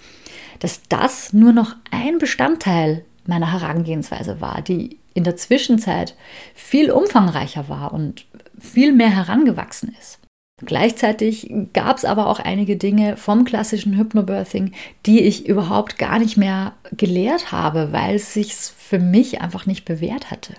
dass 0.60 0.82
das 0.90 1.34
nur 1.34 1.54
noch 1.54 1.76
ein 1.92 2.18
Bestandteil 2.18 3.06
meiner 3.26 3.52
Herangehensweise 3.52 4.42
war, 4.42 4.62
die 4.62 4.98
in 5.14 5.24
der 5.24 5.36
Zwischenzeit 5.36 6.16
viel 6.54 6.92
umfangreicher 6.92 7.70
war 7.70 7.94
und 7.94 8.26
viel 8.60 8.94
mehr 8.94 9.10
herangewachsen 9.10 9.96
ist. 10.00 10.20
Gleichzeitig 10.66 11.50
gab 11.74 11.98
es 11.98 12.06
aber 12.06 12.28
auch 12.28 12.40
einige 12.40 12.76
Dinge 12.76 13.16
vom 13.16 13.46
klassischen 13.46 13.98
Hypnobirthing, 13.98 14.74
die 15.06 15.22
ich 15.22 15.48
überhaupt 15.48 15.98
gar 15.98 16.20
nicht 16.20 16.36
mehr 16.36 16.74
gelehrt 16.92 17.52
habe, 17.52 17.94
weil 17.94 18.16
es 18.16 18.34
sich 18.34 18.54
für 18.54 19.00
mich 19.00 19.42
einfach 19.42 19.66
nicht 19.66 19.86
bewährt 19.86 20.32
hatte. 20.32 20.54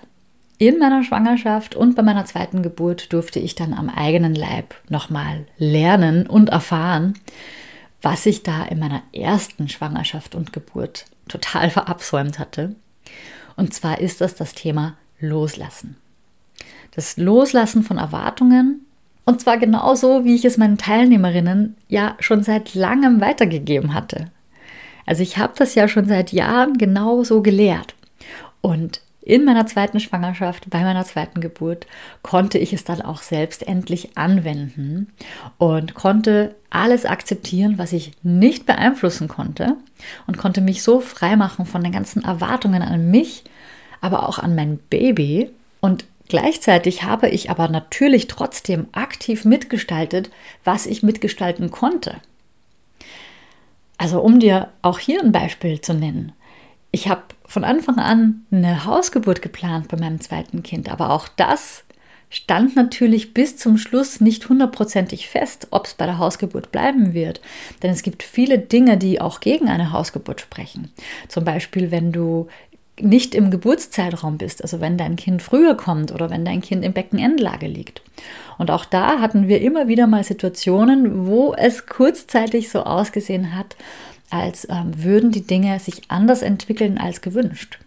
In 0.61 0.77
meiner 0.77 1.03
Schwangerschaft 1.03 1.73
und 1.73 1.95
bei 1.95 2.03
meiner 2.03 2.25
zweiten 2.25 2.61
Geburt 2.61 3.11
durfte 3.13 3.39
ich 3.39 3.55
dann 3.55 3.73
am 3.73 3.89
eigenen 3.89 4.35
Leib 4.35 4.75
nochmal 4.89 5.47
lernen 5.57 6.27
und 6.27 6.49
erfahren, 6.49 7.15
was 8.03 8.27
ich 8.27 8.43
da 8.43 8.65
in 8.65 8.77
meiner 8.77 9.01
ersten 9.11 9.69
Schwangerschaft 9.69 10.35
und 10.35 10.53
Geburt 10.53 11.05
total 11.27 11.71
verabsäumt 11.71 12.37
hatte. 12.37 12.75
Und 13.55 13.73
zwar 13.73 14.01
ist 14.01 14.21
das 14.21 14.35
das 14.35 14.53
Thema 14.53 14.97
Loslassen. 15.19 15.95
Das 16.91 17.17
Loslassen 17.17 17.81
von 17.81 17.97
Erwartungen. 17.97 18.85
Und 19.25 19.41
zwar 19.41 19.57
genauso, 19.57 20.25
wie 20.25 20.35
ich 20.35 20.45
es 20.45 20.57
meinen 20.57 20.77
Teilnehmerinnen 20.77 21.75
ja 21.87 22.15
schon 22.19 22.43
seit 22.43 22.75
langem 22.75 23.19
weitergegeben 23.19 23.95
hatte. 23.95 24.25
Also 25.07 25.23
ich 25.23 25.39
habe 25.39 25.53
das 25.55 25.73
ja 25.73 25.87
schon 25.87 26.05
seit 26.05 26.31
Jahren 26.31 26.77
genau 26.77 27.23
so 27.23 27.41
gelehrt. 27.41 27.95
Und 28.61 29.01
in 29.31 29.45
meiner 29.45 29.65
zweiten 29.65 30.01
Schwangerschaft, 30.01 30.69
bei 30.69 30.81
meiner 30.81 31.05
zweiten 31.05 31.39
Geburt, 31.39 31.87
konnte 32.21 32.57
ich 32.57 32.73
es 32.73 32.83
dann 32.83 33.01
auch 33.01 33.21
selbst 33.21 33.65
endlich 33.65 34.17
anwenden 34.17 35.13
und 35.57 35.93
konnte 35.93 36.53
alles 36.69 37.05
akzeptieren, 37.05 37.77
was 37.77 37.93
ich 37.93 38.11
nicht 38.23 38.65
beeinflussen 38.65 39.29
konnte 39.29 39.77
und 40.27 40.37
konnte 40.37 40.59
mich 40.59 40.83
so 40.83 40.99
freimachen 40.99 41.65
von 41.65 41.81
den 41.81 41.93
ganzen 41.93 42.25
Erwartungen 42.25 42.81
an 42.81 43.09
mich, 43.09 43.45
aber 44.01 44.27
auch 44.27 44.37
an 44.37 44.53
mein 44.53 44.79
Baby. 44.89 45.49
Und 45.79 46.03
gleichzeitig 46.27 47.03
habe 47.03 47.29
ich 47.29 47.49
aber 47.49 47.69
natürlich 47.69 48.27
trotzdem 48.27 48.87
aktiv 48.91 49.45
mitgestaltet, 49.45 50.29
was 50.65 50.85
ich 50.85 51.03
mitgestalten 51.03 51.71
konnte. 51.71 52.17
Also 53.97 54.19
um 54.19 54.41
dir 54.41 54.67
auch 54.81 54.99
hier 54.99 55.23
ein 55.23 55.31
Beispiel 55.31 55.79
zu 55.79 55.93
nennen. 55.93 56.33
Ich 56.91 57.07
habe 57.07 57.23
von 57.51 57.65
Anfang 57.65 57.97
an 57.97 58.45
eine 58.49 58.85
Hausgeburt 58.85 59.41
geplant 59.41 59.89
bei 59.89 59.97
meinem 59.97 60.21
zweiten 60.21 60.63
Kind, 60.63 60.89
aber 60.89 61.09
auch 61.09 61.27
das 61.27 61.83
stand 62.29 62.77
natürlich 62.77 63.33
bis 63.33 63.57
zum 63.57 63.77
Schluss 63.77 64.21
nicht 64.21 64.47
hundertprozentig 64.47 65.27
fest, 65.27 65.67
ob 65.71 65.85
es 65.85 65.93
bei 65.93 66.05
der 66.05 66.17
Hausgeburt 66.17 66.71
bleiben 66.71 67.13
wird. 67.13 67.41
Denn 67.83 67.91
es 67.91 68.03
gibt 68.03 68.23
viele 68.23 68.57
Dinge, 68.57 68.95
die 68.97 69.19
auch 69.19 69.41
gegen 69.41 69.67
eine 69.67 69.91
Hausgeburt 69.91 70.39
sprechen. 70.39 70.91
Zum 71.27 71.43
Beispiel, 71.43 71.91
wenn 71.91 72.13
du 72.13 72.47
nicht 73.01 73.35
im 73.35 73.51
Geburtszeitraum 73.51 74.37
bist, 74.37 74.61
also 74.63 74.79
wenn 74.79 74.97
dein 74.97 75.17
Kind 75.17 75.41
früher 75.41 75.75
kommt 75.75 76.13
oder 76.13 76.29
wenn 76.29 76.45
dein 76.45 76.61
Kind 76.61 76.85
im 76.85 76.93
Beckenendlage 76.93 77.67
liegt. 77.67 78.01
Und 78.59 78.71
auch 78.71 78.85
da 78.85 79.19
hatten 79.19 79.49
wir 79.49 79.59
immer 79.59 79.89
wieder 79.89 80.07
mal 80.07 80.23
Situationen, 80.23 81.27
wo 81.27 81.53
es 81.53 81.85
kurzzeitig 81.85 82.69
so 82.69 82.83
ausgesehen 82.83 83.57
hat, 83.57 83.75
als 84.31 84.67
ähm, 84.69 85.03
würden 85.03 85.31
die 85.31 85.45
Dinge 85.45 85.79
sich 85.79 86.01
anders 86.09 86.41
entwickeln 86.41 86.97
als 86.97 87.21
gewünscht. 87.21 87.79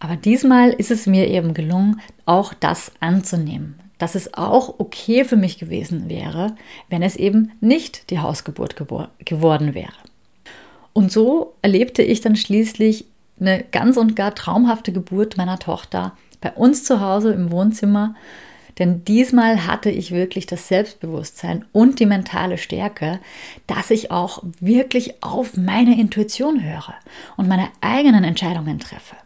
Aber 0.00 0.16
diesmal 0.16 0.70
ist 0.70 0.90
es 0.90 1.06
mir 1.06 1.28
eben 1.28 1.54
gelungen, 1.54 2.00
auch 2.26 2.54
das 2.54 2.92
anzunehmen, 3.00 3.76
dass 3.98 4.16
es 4.16 4.34
auch 4.34 4.80
okay 4.80 5.24
für 5.24 5.36
mich 5.36 5.58
gewesen 5.58 6.08
wäre, 6.08 6.56
wenn 6.90 7.02
es 7.02 7.14
eben 7.14 7.52
nicht 7.60 8.10
die 8.10 8.18
Hausgeburt 8.18 8.74
geworden 9.24 9.74
wäre. 9.74 9.92
Und 10.92 11.12
so 11.12 11.54
erlebte 11.62 12.02
ich 12.02 12.20
dann 12.20 12.36
schließlich 12.36 13.06
eine 13.40 13.64
ganz 13.70 13.96
und 13.96 14.16
gar 14.16 14.34
traumhafte 14.34 14.92
Geburt 14.92 15.36
meiner 15.36 15.58
Tochter 15.58 16.16
bei 16.40 16.50
uns 16.52 16.84
zu 16.84 17.00
Hause 17.00 17.32
im 17.32 17.50
Wohnzimmer 17.50 18.14
denn 18.78 19.04
diesmal 19.04 19.66
hatte 19.66 19.90
ich 19.90 20.12
wirklich 20.12 20.46
das 20.46 20.68
Selbstbewusstsein 20.68 21.64
und 21.72 22.00
die 22.00 22.06
mentale 22.06 22.58
Stärke, 22.58 23.20
dass 23.66 23.90
ich 23.90 24.10
auch 24.10 24.42
wirklich 24.60 25.22
auf 25.22 25.56
meine 25.56 25.98
Intuition 25.98 26.62
höre 26.62 26.94
und 27.36 27.48
meine 27.48 27.68
eigenen 27.80 28.24
Entscheidungen 28.24 28.78
treffe. 28.78 29.16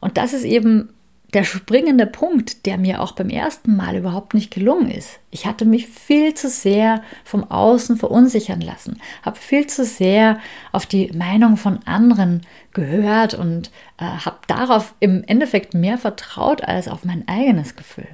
Und 0.00 0.18
das 0.18 0.32
ist 0.32 0.44
eben 0.44 0.90
der 1.34 1.44
springende 1.44 2.06
Punkt, 2.06 2.64
der 2.64 2.78
mir 2.78 3.02
auch 3.02 3.12
beim 3.12 3.28
ersten 3.28 3.74
Mal 3.76 3.96
überhaupt 3.96 4.34
nicht 4.34 4.52
gelungen 4.52 4.88
ist. 4.88 5.18
Ich 5.30 5.46
hatte 5.46 5.64
mich 5.64 5.88
viel 5.88 6.32
zu 6.34 6.48
sehr 6.48 7.02
vom 7.24 7.50
Außen 7.50 7.96
verunsichern 7.96 8.60
lassen, 8.60 9.00
habe 9.22 9.36
viel 9.36 9.66
zu 9.66 9.84
sehr 9.84 10.38
auf 10.70 10.86
die 10.86 11.10
Meinung 11.12 11.56
von 11.56 11.80
anderen 11.86 12.42
gehört 12.72 13.34
und 13.34 13.72
äh, 13.98 14.04
habe 14.04 14.38
darauf 14.46 14.94
im 15.00 15.24
Endeffekt 15.24 15.74
mehr 15.74 15.98
vertraut 15.98 16.62
als 16.62 16.86
auf 16.86 17.04
mein 17.04 17.26
eigenes 17.26 17.74
Gefühl. 17.74 18.06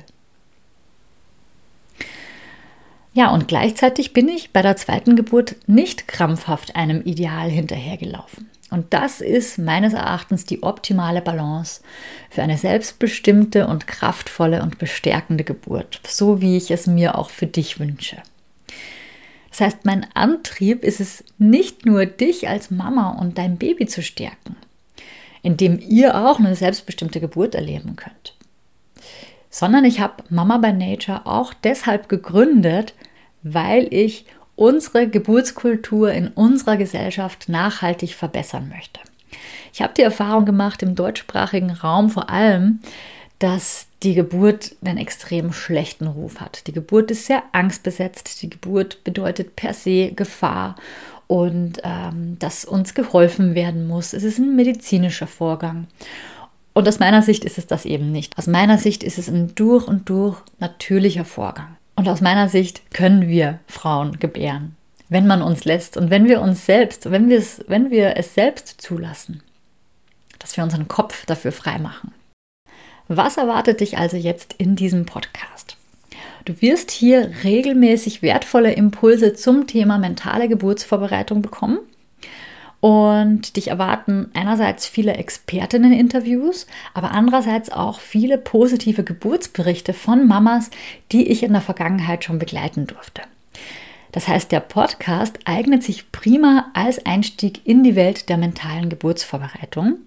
Ja, 3.12 3.30
und 3.32 3.48
gleichzeitig 3.48 4.12
bin 4.12 4.28
ich 4.28 4.52
bei 4.52 4.62
der 4.62 4.76
zweiten 4.76 5.16
Geburt 5.16 5.56
nicht 5.66 6.06
krampfhaft 6.06 6.76
einem 6.76 7.02
Ideal 7.02 7.50
hinterhergelaufen. 7.50 8.48
Und 8.70 8.94
das 8.94 9.20
ist 9.20 9.58
meines 9.58 9.94
Erachtens 9.94 10.44
die 10.44 10.62
optimale 10.62 11.20
Balance 11.20 11.82
für 12.30 12.42
eine 12.42 12.56
selbstbestimmte 12.56 13.66
und 13.66 13.88
kraftvolle 13.88 14.62
und 14.62 14.78
bestärkende 14.78 15.42
Geburt, 15.42 16.00
so 16.06 16.40
wie 16.40 16.56
ich 16.56 16.70
es 16.70 16.86
mir 16.86 17.18
auch 17.18 17.30
für 17.30 17.48
dich 17.48 17.80
wünsche. 17.80 18.18
Das 19.50 19.60
heißt, 19.60 19.84
mein 19.84 20.06
Antrieb 20.14 20.84
ist 20.84 21.00
es 21.00 21.24
nicht 21.38 21.84
nur, 21.84 22.06
dich 22.06 22.48
als 22.48 22.70
Mama 22.70 23.10
und 23.18 23.38
dein 23.38 23.58
Baby 23.58 23.86
zu 23.86 24.02
stärken, 24.02 24.54
indem 25.42 25.80
ihr 25.80 26.14
auch 26.14 26.38
eine 26.38 26.54
selbstbestimmte 26.54 27.18
Geburt 27.18 27.56
erleben 27.56 27.96
könnt, 27.96 28.36
sondern 29.50 29.84
ich 29.84 30.00
habe 30.00 30.22
Mama 30.30 30.58
by 30.58 30.72
Nature 30.72 31.26
auch 31.26 31.52
deshalb 31.52 32.08
gegründet, 32.08 32.94
weil 33.42 33.92
ich 33.92 34.24
unsere 34.56 35.08
Geburtskultur 35.08 36.12
in 36.12 36.28
unserer 36.28 36.76
Gesellschaft 36.76 37.48
nachhaltig 37.48 38.14
verbessern 38.14 38.68
möchte. 38.68 39.00
Ich 39.72 39.82
habe 39.82 39.94
die 39.94 40.02
Erfahrung 40.02 40.44
gemacht 40.44 40.82
im 40.82 40.94
deutschsprachigen 40.94 41.70
Raum 41.70 42.10
vor 42.10 42.30
allem, 42.30 42.80
dass 43.38 43.86
die 44.02 44.14
Geburt 44.14 44.76
einen 44.84 44.98
extrem 44.98 45.52
schlechten 45.52 46.06
Ruf 46.06 46.40
hat. 46.40 46.66
Die 46.66 46.72
Geburt 46.72 47.10
ist 47.10 47.26
sehr 47.26 47.42
angstbesetzt. 47.52 48.42
Die 48.42 48.50
Geburt 48.50 49.02
bedeutet 49.04 49.56
per 49.56 49.72
se 49.72 50.12
Gefahr 50.12 50.76
und 51.26 51.80
ähm, 51.84 52.38
dass 52.38 52.64
uns 52.64 52.94
geholfen 52.94 53.54
werden 53.54 53.86
muss. 53.86 54.12
Es 54.12 54.24
ist 54.24 54.38
ein 54.38 54.56
medizinischer 54.56 55.26
Vorgang. 55.26 55.86
Und 56.72 56.88
aus 56.88 56.98
meiner 56.98 57.22
Sicht 57.22 57.44
ist 57.44 57.58
es 57.58 57.66
das 57.66 57.84
eben 57.84 58.12
nicht. 58.12 58.38
Aus 58.38 58.46
meiner 58.46 58.78
Sicht 58.78 59.02
ist 59.02 59.18
es 59.18 59.28
ein 59.28 59.54
durch 59.54 59.88
und 59.88 60.08
durch 60.08 60.38
natürlicher 60.58 61.24
Vorgang. 61.24 61.76
Und 61.96 62.08
aus 62.08 62.20
meiner 62.20 62.48
Sicht 62.48 62.90
können 62.92 63.28
wir 63.28 63.58
Frauen 63.66 64.18
gebären, 64.18 64.76
wenn 65.08 65.26
man 65.26 65.42
uns 65.42 65.64
lässt 65.64 65.96
und 65.96 66.10
wenn 66.10 66.28
wir 66.28 66.40
uns 66.40 66.64
selbst, 66.64 67.10
wenn 67.10 67.28
wir 67.28 67.38
es, 67.38 67.64
wenn 67.66 67.90
wir 67.90 68.16
es 68.16 68.34
selbst 68.34 68.80
zulassen, 68.80 69.42
dass 70.38 70.56
wir 70.56 70.64
unseren 70.64 70.88
Kopf 70.88 71.26
dafür 71.26 71.52
freimachen. 71.52 72.12
Was 73.08 73.36
erwartet 73.36 73.80
dich 73.80 73.98
also 73.98 74.16
jetzt 74.16 74.54
in 74.56 74.76
diesem 74.76 75.04
Podcast? 75.04 75.76
Du 76.44 76.62
wirst 76.62 76.90
hier 76.90 77.30
regelmäßig 77.44 78.22
wertvolle 78.22 78.72
Impulse 78.72 79.34
zum 79.34 79.66
Thema 79.66 79.98
mentale 79.98 80.48
Geburtsvorbereitung 80.48 81.42
bekommen 81.42 81.80
und 82.80 83.56
dich 83.56 83.68
erwarten 83.68 84.30
einerseits 84.34 84.86
viele 84.86 85.14
Expertinnen-Interviews, 85.14 86.66
aber 86.94 87.10
andererseits 87.12 87.70
auch 87.70 88.00
viele 88.00 88.38
positive 88.38 89.04
Geburtsberichte 89.04 89.92
von 89.92 90.26
Mamas, 90.26 90.70
die 91.12 91.28
ich 91.28 91.42
in 91.42 91.52
der 91.52 91.60
Vergangenheit 91.60 92.24
schon 92.24 92.38
begleiten 92.38 92.86
durfte. 92.86 93.22
Das 94.12 94.26
heißt, 94.26 94.50
der 94.50 94.60
Podcast 94.60 95.38
eignet 95.44 95.82
sich 95.82 96.10
prima 96.10 96.70
als 96.74 97.04
Einstieg 97.06 97.66
in 97.66 97.84
die 97.84 97.94
Welt 97.94 98.28
der 98.28 98.38
mentalen 98.38 98.88
Geburtsvorbereitung. 98.88 99.98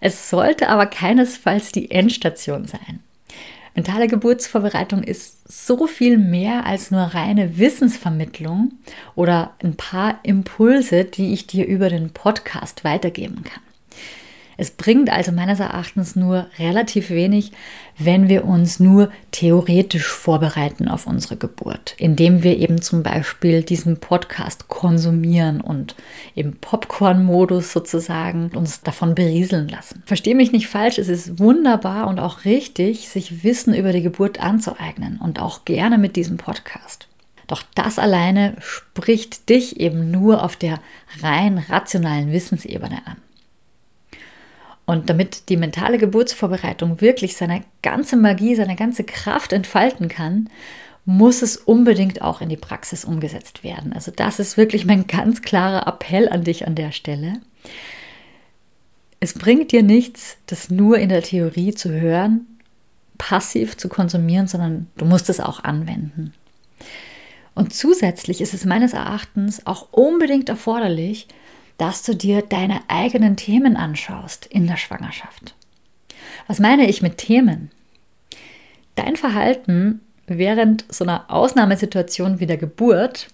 Es 0.00 0.30
sollte 0.30 0.68
aber 0.68 0.86
keinesfalls 0.86 1.72
die 1.72 1.90
Endstation 1.90 2.66
sein. 2.66 3.00
Mentale 3.78 4.08
Geburtsvorbereitung 4.08 5.04
ist 5.04 5.38
so 5.46 5.86
viel 5.86 6.18
mehr 6.18 6.66
als 6.66 6.90
nur 6.90 7.00
reine 7.00 7.58
Wissensvermittlung 7.58 8.72
oder 9.14 9.54
ein 9.62 9.76
paar 9.76 10.18
Impulse, 10.24 11.04
die 11.04 11.32
ich 11.32 11.46
dir 11.46 11.64
über 11.64 11.88
den 11.88 12.10
Podcast 12.10 12.82
weitergeben 12.82 13.44
kann. 13.44 13.62
Es 14.60 14.72
bringt 14.72 15.08
also 15.08 15.30
meines 15.30 15.60
Erachtens 15.60 16.16
nur 16.16 16.48
relativ 16.58 17.10
wenig, 17.10 17.52
wenn 17.96 18.28
wir 18.28 18.44
uns 18.44 18.80
nur 18.80 19.08
theoretisch 19.30 20.08
vorbereiten 20.08 20.88
auf 20.88 21.06
unsere 21.06 21.36
Geburt, 21.36 21.94
indem 21.96 22.42
wir 22.42 22.58
eben 22.58 22.82
zum 22.82 23.04
Beispiel 23.04 23.62
diesen 23.62 23.98
Podcast 23.98 24.66
konsumieren 24.66 25.60
und 25.60 25.94
im 26.34 26.56
Popcorn-Modus 26.56 27.72
sozusagen 27.72 28.50
uns 28.52 28.82
davon 28.82 29.14
berieseln 29.14 29.68
lassen. 29.68 30.02
Verstehe 30.06 30.34
mich 30.34 30.50
nicht 30.50 30.66
falsch, 30.66 30.98
es 30.98 31.08
ist 31.08 31.38
wunderbar 31.38 32.08
und 32.08 32.18
auch 32.18 32.44
richtig, 32.44 33.08
sich 33.08 33.44
Wissen 33.44 33.74
über 33.74 33.92
die 33.92 34.02
Geburt 34.02 34.42
anzueignen 34.42 35.20
und 35.22 35.40
auch 35.40 35.66
gerne 35.66 35.98
mit 35.98 36.16
diesem 36.16 36.36
Podcast. 36.36 37.06
Doch 37.46 37.62
das 37.76 38.00
alleine 38.00 38.56
spricht 38.58 39.48
dich 39.48 39.78
eben 39.78 40.10
nur 40.10 40.42
auf 40.42 40.56
der 40.56 40.80
rein 41.22 41.58
rationalen 41.58 42.32
Wissensebene 42.32 43.06
an. 43.06 43.18
Und 44.88 45.10
damit 45.10 45.50
die 45.50 45.58
mentale 45.58 45.98
Geburtsvorbereitung 45.98 47.02
wirklich 47.02 47.36
seine 47.36 47.62
ganze 47.82 48.16
Magie, 48.16 48.54
seine 48.54 48.74
ganze 48.74 49.04
Kraft 49.04 49.52
entfalten 49.52 50.08
kann, 50.08 50.48
muss 51.04 51.42
es 51.42 51.58
unbedingt 51.58 52.22
auch 52.22 52.40
in 52.40 52.48
die 52.48 52.56
Praxis 52.56 53.04
umgesetzt 53.04 53.62
werden. 53.62 53.92
Also 53.92 54.10
das 54.16 54.38
ist 54.38 54.56
wirklich 54.56 54.86
mein 54.86 55.06
ganz 55.06 55.42
klarer 55.42 55.86
Appell 55.86 56.30
an 56.30 56.42
dich 56.42 56.66
an 56.66 56.74
der 56.74 56.92
Stelle. 56.92 57.34
Es 59.20 59.34
bringt 59.34 59.72
dir 59.72 59.82
nichts, 59.82 60.38
das 60.46 60.70
nur 60.70 60.96
in 60.96 61.10
der 61.10 61.20
Theorie 61.20 61.74
zu 61.74 61.90
hören, 61.90 62.46
passiv 63.18 63.76
zu 63.76 63.90
konsumieren, 63.90 64.48
sondern 64.48 64.86
du 64.96 65.04
musst 65.04 65.28
es 65.28 65.38
auch 65.38 65.64
anwenden. 65.64 66.32
Und 67.54 67.74
zusätzlich 67.74 68.40
ist 68.40 68.54
es 68.54 68.64
meines 68.64 68.94
Erachtens 68.94 69.66
auch 69.66 69.88
unbedingt 69.90 70.48
erforderlich, 70.48 71.28
dass 71.78 72.02
du 72.02 72.14
dir 72.14 72.42
deine 72.42 72.80
eigenen 72.88 73.36
Themen 73.36 73.76
anschaust 73.76 74.46
in 74.46 74.66
der 74.66 74.76
Schwangerschaft. 74.76 75.54
Was 76.46 76.58
meine 76.58 76.88
ich 76.88 77.02
mit 77.02 77.18
Themen? 77.18 77.70
Dein 78.96 79.16
Verhalten 79.16 80.00
während 80.26 80.84
so 80.88 81.04
einer 81.04 81.24
Ausnahmesituation 81.28 82.40
wie 82.40 82.46
der 82.46 82.56
Geburt, 82.58 83.28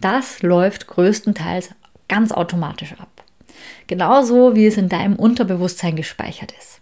das 0.00 0.42
läuft 0.42 0.86
größtenteils 0.86 1.70
ganz 2.08 2.32
automatisch 2.32 2.94
ab. 2.98 3.24
Genauso 3.86 4.56
wie 4.56 4.66
es 4.66 4.76
in 4.76 4.88
deinem 4.88 5.16
Unterbewusstsein 5.16 5.94
gespeichert 5.94 6.52
ist. 6.58 6.80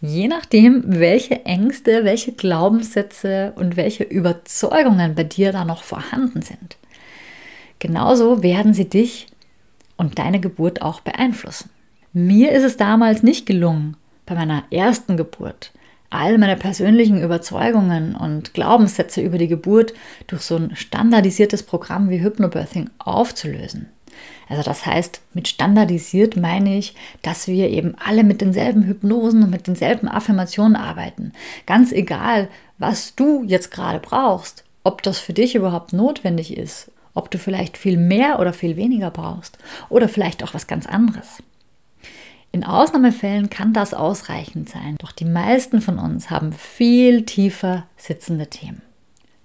Je 0.00 0.28
nachdem, 0.28 0.82
welche 0.86 1.44
Ängste, 1.46 2.04
welche 2.04 2.32
Glaubenssätze 2.32 3.52
und 3.56 3.76
welche 3.76 4.04
Überzeugungen 4.04 5.14
bei 5.14 5.24
dir 5.24 5.52
da 5.52 5.64
noch 5.64 5.82
vorhanden 5.82 6.42
sind. 6.42 6.76
Genauso 7.78 8.42
werden 8.42 8.74
sie 8.74 8.88
dich 8.88 9.26
und 9.96 10.18
deine 10.18 10.40
Geburt 10.40 10.82
auch 10.82 11.00
beeinflussen. 11.00 11.70
Mir 12.12 12.52
ist 12.52 12.64
es 12.64 12.76
damals 12.76 13.22
nicht 13.22 13.46
gelungen, 13.46 13.96
bei 14.24 14.34
meiner 14.34 14.64
ersten 14.70 15.16
Geburt 15.16 15.72
all 16.10 16.38
meine 16.38 16.56
persönlichen 16.56 17.20
Überzeugungen 17.22 18.14
und 18.14 18.54
Glaubenssätze 18.54 19.20
über 19.20 19.38
die 19.38 19.48
Geburt 19.48 19.94
durch 20.26 20.42
so 20.42 20.56
ein 20.56 20.74
standardisiertes 20.76 21.62
Programm 21.62 22.10
wie 22.10 22.22
Hypnobirthing 22.22 22.90
aufzulösen. 22.98 23.88
Also 24.48 24.62
das 24.62 24.86
heißt, 24.86 25.20
mit 25.34 25.48
standardisiert 25.48 26.36
meine 26.36 26.78
ich, 26.78 26.94
dass 27.22 27.48
wir 27.48 27.68
eben 27.68 27.96
alle 28.02 28.24
mit 28.24 28.40
denselben 28.40 28.84
Hypnosen 28.84 29.42
und 29.42 29.50
mit 29.50 29.66
denselben 29.66 30.08
Affirmationen 30.08 30.76
arbeiten. 30.76 31.32
Ganz 31.66 31.92
egal, 31.92 32.48
was 32.78 33.14
du 33.14 33.44
jetzt 33.44 33.70
gerade 33.70 33.98
brauchst, 33.98 34.64
ob 34.84 35.02
das 35.02 35.18
für 35.18 35.32
dich 35.32 35.54
überhaupt 35.54 35.92
notwendig 35.92 36.56
ist 36.56 36.90
ob 37.16 37.30
du 37.30 37.38
vielleicht 37.38 37.76
viel 37.78 37.96
mehr 37.96 38.38
oder 38.38 38.52
viel 38.52 38.76
weniger 38.76 39.10
brauchst 39.10 39.58
oder 39.88 40.08
vielleicht 40.08 40.44
auch 40.44 40.54
was 40.54 40.66
ganz 40.66 40.86
anderes. 40.86 41.42
In 42.52 42.64
Ausnahmefällen 42.64 43.50
kann 43.50 43.72
das 43.72 43.92
ausreichend 43.92 44.68
sein, 44.68 44.96
doch 44.98 45.12
die 45.12 45.24
meisten 45.24 45.80
von 45.80 45.98
uns 45.98 46.30
haben 46.30 46.52
viel 46.52 47.24
tiefer 47.24 47.84
sitzende 47.96 48.46
Themen. 48.46 48.82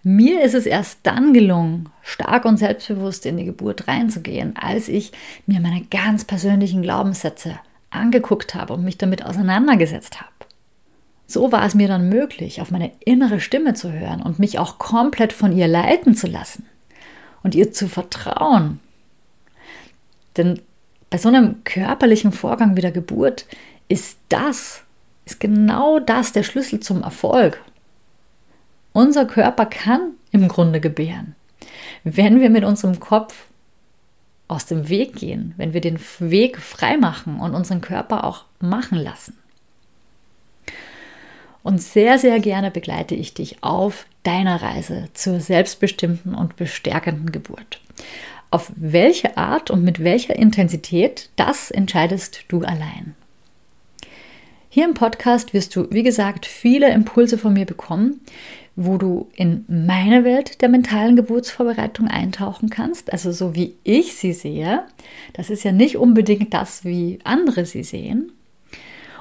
Mir 0.03 0.43
ist 0.43 0.55
es 0.55 0.65
erst 0.65 0.99
dann 1.03 1.33
gelungen, 1.33 1.89
stark 2.01 2.45
und 2.45 2.57
selbstbewusst 2.57 3.25
in 3.25 3.37
die 3.37 3.45
Geburt 3.45 3.87
reinzugehen, 3.87 4.55
als 4.57 4.87
ich 4.87 5.11
mir 5.45 5.59
meine 5.59 5.81
ganz 5.91 6.25
persönlichen 6.25 6.81
Glaubenssätze 6.81 7.59
angeguckt 7.89 8.55
habe 8.55 8.73
und 8.73 8.83
mich 8.83 8.97
damit 8.97 9.25
auseinandergesetzt 9.25 10.19
habe. 10.19 10.31
So 11.27 11.51
war 11.51 11.65
es 11.65 11.75
mir 11.75 11.87
dann 11.87 12.09
möglich, 12.09 12.61
auf 12.61 12.71
meine 12.71 12.91
innere 13.05 13.39
Stimme 13.39 13.73
zu 13.73 13.91
hören 13.91 14.21
und 14.21 14.39
mich 14.39 14.57
auch 14.57 14.79
komplett 14.79 15.33
von 15.33 15.55
ihr 15.55 15.67
leiten 15.67 16.15
zu 16.15 16.27
lassen 16.27 16.65
und 17.43 17.55
ihr 17.55 17.71
zu 17.71 17.87
vertrauen. 17.87 18.79
Denn 20.37 20.61
bei 21.09 21.17
so 21.17 21.27
einem 21.27 21.63
körperlichen 21.63 22.31
Vorgang 22.31 22.75
wie 22.75 22.81
der 22.81 22.91
Geburt 22.91 23.45
ist 23.87 24.17
das, 24.29 24.83
ist 25.25 25.39
genau 25.39 25.99
das 25.99 26.31
der 26.31 26.43
Schlüssel 26.43 26.79
zum 26.79 27.03
Erfolg. 27.03 27.61
Unser 28.93 29.25
Körper 29.25 29.65
kann 29.65 30.13
im 30.31 30.47
Grunde 30.47 30.79
gebären, 30.79 31.35
wenn 32.03 32.39
wir 32.39 32.49
mit 32.49 32.63
unserem 32.63 32.99
Kopf 32.99 33.45
aus 34.47 34.65
dem 34.65 34.89
Weg 34.89 35.15
gehen, 35.15 35.53
wenn 35.57 35.73
wir 35.73 35.81
den 35.81 35.99
Weg 36.19 36.57
frei 36.57 36.97
machen 36.97 37.39
und 37.39 37.55
unseren 37.55 37.81
Körper 37.81 38.23
auch 38.25 38.45
machen 38.59 38.97
lassen. 38.97 39.40
Und 41.63 41.81
sehr, 41.81 42.17
sehr 42.17 42.39
gerne 42.39 42.71
begleite 42.71 43.15
ich 43.15 43.33
dich 43.33 43.63
auf 43.63 44.05
deiner 44.23 44.61
Reise 44.61 45.09
zur 45.13 45.39
selbstbestimmten 45.39 46.33
und 46.33 46.55
bestärkenden 46.55 47.31
Geburt. 47.31 47.79
Auf 48.49 48.71
welche 48.75 49.37
Art 49.37 49.71
und 49.71 49.83
mit 49.83 50.03
welcher 50.03 50.35
Intensität, 50.35 51.29
das 51.35 51.71
entscheidest 51.71 52.45
du 52.49 52.61
allein. 52.63 53.15
Hier 54.69 54.85
im 54.85 54.93
Podcast 54.93 55.53
wirst 55.53 55.75
du, 55.75 55.87
wie 55.91 56.03
gesagt, 56.03 56.45
viele 56.45 56.91
Impulse 56.91 57.37
von 57.37 57.53
mir 57.53 57.65
bekommen, 57.65 58.21
wo 58.75 58.97
du 58.97 59.29
in 59.35 59.65
meine 59.67 60.23
Welt 60.23 60.61
der 60.61 60.69
mentalen 60.69 61.15
Geburtsvorbereitung 61.15 62.07
eintauchen 62.07 62.69
kannst, 62.69 63.11
also 63.11 63.31
so 63.31 63.53
wie 63.53 63.75
ich 63.83 64.15
sie 64.15 64.33
sehe. 64.33 64.83
Das 65.33 65.49
ist 65.49 65.63
ja 65.63 65.73
nicht 65.73 65.97
unbedingt 65.97 66.53
das, 66.53 66.85
wie 66.85 67.19
andere 67.25 67.65
sie 67.65 67.83
sehen. 67.83 68.31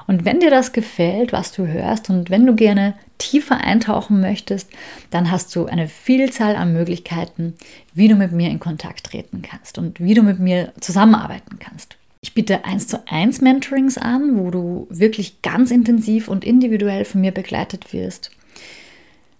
Und 0.07 0.25
wenn 0.25 0.39
dir 0.39 0.49
das 0.49 0.73
gefällt, 0.73 1.31
was 1.31 1.51
du 1.51 1.67
hörst 1.67 2.09
und 2.09 2.29
wenn 2.29 2.45
du 2.45 2.55
gerne 2.55 2.95
tiefer 3.17 3.57
eintauchen 3.57 4.19
möchtest, 4.19 4.69
dann 5.09 5.31
hast 5.31 5.55
du 5.55 5.65
eine 5.65 5.87
Vielzahl 5.87 6.55
an 6.55 6.73
Möglichkeiten, 6.73 7.55
wie 7.93 8.07
du 8.07 8.15
mit 8.15 8.31
mir 8.31 8.49
in 8.49 8.59
Kontakt 8.59 9.05
treten 9.05 9.41
kannst 9.41 9.77
und 9.77 9.99
wie 9.99 10.13
du 10.13 10.23
mit 10.23 10.39
mir 10.39 10.73
zusammenarbeiten 10.79 11.59
kannst. 11.59 11.97
Ich 12.21 12.33
biete 12.33 12.65
1 12.65 12.87
zu 12.87 13.07
1 13.07 13.41
Mentorings 13.41 13.97
an, 13.97 14.37
wo 14.37 14.51
du 14.51 14.87
wirklich 14.89 15.41
ganz 15.41 15.71
intensiv 15.71 16.27
und 16.27 16.45
individuell 16.45 17.03
von 17.03 17.21
mir 17.21 17.31
begleitet 17.31 17.93
wirst. 17.93 18.31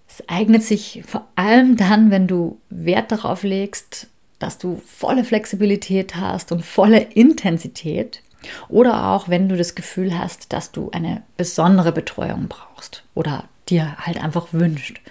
Es 0.08 0.28
eignet 0.28 0.64
sich 0.64 1.04
vor 1.06 1.28
allem 1.36 1.78
dann, 1.78 2.12
wenn 2.12 2.28
du 2.28 2.60
Wert 2.70 3.12
darauf 3.12 3.44
legst, 3.44 4.08
dass 4.40 4.58
du 4.58 4.82
volle 4.86 5.24
Flexibilität 5.24 6.16
hast 6.16 6.52
und 6.52 6.66
volle 6.66 7.00
Intensität. 7.00 8.22
Oder 8.70 9.08
auch, 9.10 9.30
wenn 9.30 9.50
du 9.50 9.58
das 9.58 9.76
Gefühl 9.76 10.18
hast, 10.18 10.54
dass 10.54 10.72
du 10.72 10.90
eine 10.92 11.24
besondere 11.38 11.92
Betreuung 11.92 12.48
brauchst 12.48 13.04
oder 13.14 13.46
dir 13.70 13.98
halt 13.98 14.22
einfach 14.22 14.48
wünscht. 14.52 15.02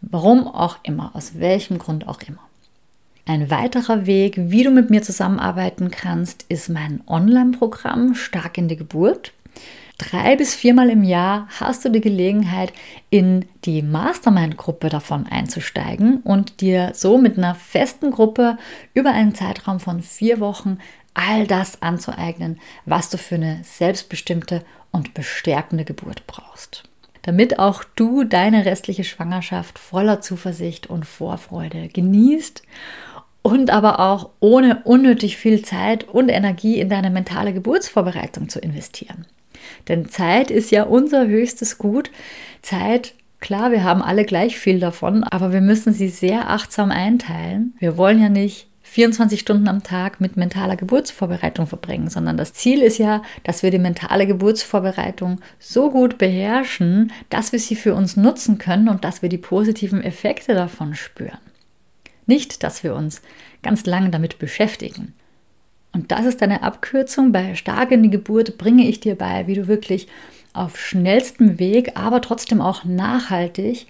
Warum 0.00 0.46
auch 0.46 0.78
immer, 0.82 1.10
aus 1.14 1.38
welchem 1.38 1.78
Grund 1.78 2.08
auch 2.08 2.20
immer. 2.22 2.40
Ein 3.26 3.50
weiterer 3.50 4.06
Weg, 4.06 4.34
wie 4.36 4.64
du 4.64 4.70
mit 4.70 4.90
mir 4.90 5.02
zusammenarbeiten 5.02 5.90
kannst, 5.90 6.44
ist 6.48 6.68
mein 6.68 7.02
Online-Programm 7.06 8.14
Stark 8.14 8.58
in 8.58 8.68
die 8.68 8.76
Geburt. 8.76 9.32
Drei 9.98 10.34
bis 10.34 10.54
viermal 10.54 10.88
im 10.88 11.04
Jahr 11.04 11.46
hast 11.60 11.84
du 11.84 11.90
die 11.90 12.00
Gelegenheit, 12.00 12.72
in 13.10 13.44
die 13.66 13.82
Mastermind-Gruppe 13.82 14.88
davon 14.88 15.26
einzusteigen 15.26 16.22
und 16.22 16.62
dir 16.62 16.92
so 16.94 17.18
mit 17.18 17.36
einer 17.36 17.54
festen 17.54 18.10
Gruppe 18.10 18.56
über 18.94 19.10
einen 19.10 19.34
Zeitraum 19.34 19.78
von 19.78 20.00
vier 20.02 20.40
Wochen 20.40 20.78
all 21.14 21.46
das 21.46 21.82
anzueignen, 21.82 22.60
was 22.86 23.10
du 23.10 23.18
für 23.18 23.36
eine 23.36 23.60
selbstbestimmte 23.62 24.64
und 24.90 25.14
bestärkende 25.14 25.84
Geburt 25.84 26.26
brauchst. 26.26 26.84
Damit 27.22 27.58
auch 27.58 27.84
du 27.96 28.24
deine 28.24 28.64
restliche 28.64 29.04
Schwangerschaft 29.04 29.78
voller 29.78 30.20
Zuversicht 30.20 30.88
und 30.88 31.04
Vorfreude 31.04 31.88
genießt 31.88 32.62
und 33.42 33.70
aber 33.70 34.00
auch 34.00 34.30
ohne 34.40 34.82
unnötig 34.84 35.36
viel 35.36 35.62
Zeit 35.62 36.04
und 36.04 36.28
Energie 36.28 36.80
in 36.80 36.88
deine 36.88 37.10
mentale 37.10 37.52
Geburtsvorbereitung 37.52 38.48
zu 38.48 38.58
investieren. 38.58 39.26
Denn 39.88 40.08
Zeit 40.08 40.50
ist 40.50 40.70
ja 40.70 40.84
unser 40.84 41.26
höchstes 41.26 41.78
Gut. 41.78 42.10
Zeit, 42.62 43.14
klar, 43.40 43.70
wir 43.70 43.84
haben 43.84 44.02
alle 44.02 44.24
gleich 44.24 44.58
viel 44.58 44.80
davon, 44.80 45.24
aber 45.24 45.52
wir 45.52 45.60
müssen 45.60 45.92
sie 45.92 46.08
sehr 46.08 46.48
achtsam 46.50 46.90
einteilen. 46.90 47.74
Wir 47.78 47.96
wollen 47.96 48.20
ja 48.20 48.28
nicht 48.28 48.69
24 48.90 49.38
Stunden 49.38 49.68
am 49.68 49.84
Tag 49.84 50.20
mit 50.20 50.36
mentaler 50.36 50.74
Geburtsvorbereitung 50.74 51.68
verbringen, 51.68 52.10
sondern 52.10 52.36
das 52.36 52.54
Ziel 52.54 52.82
ist 52.82 52.98
ja, 52.98 53.22
dass 53.44 53.62
wir 53.62 53.70
die 53.70 53.78
mentale 53.78 54.26
Geburtsvorbereitung 54.26 55.40
so 55.60 55.92
gut 55.92 56.18
beherrschen, 56.18 57.12
dass 57.28 57.52
wir 57.52 57.60
sie 57.60 57.76
für 57.76 57.94
uns 57.94 58.16
nutzen 58.16 58.58
können 58.58 58.88
und 58.88 59.04
dass 59.04 59.22
wir 59.22 59.28
die 59.28 59.38
positiven 59.38 60.02
Effekte 60.02 60.54
davon 60.54 60.96
spüren. 60.96 61.38
Nicht, 62.26 62.64
dass 62.64 62.82
wir 62.82 62.96
uns 62.96 63.22
ganz 63.62 63.86
lange 63.86 64.10
damit 64.10 64.40
beschäftigen. 64.40 65.14
Und 65.92 66.10
das 66.10 66.26
ist 66.26 66.42
eine 66.42 66.64
Abkürzung. 66.64 67.30
Bei 67.30 67.54
Stark 67.54 67.92
in 67.92 68.02
die 68.02 68.10
Geburt 68.10 68.58
bringe 68.58 68.88
ich 68.88 68.98
dir 68.98 69.14
bei, 69.14 69.46
wie 69.46 69.54
du 69.54 69.68
wirklich 69.68 70.08
auf 70.52 70.76
schnellstem 70.80 71.60
Weg, 71.60 71.96
aber 71.96 72.20
trotzdem 72.20 72.60
auch 72.60 72.84
nachhaltig 72.84 73.86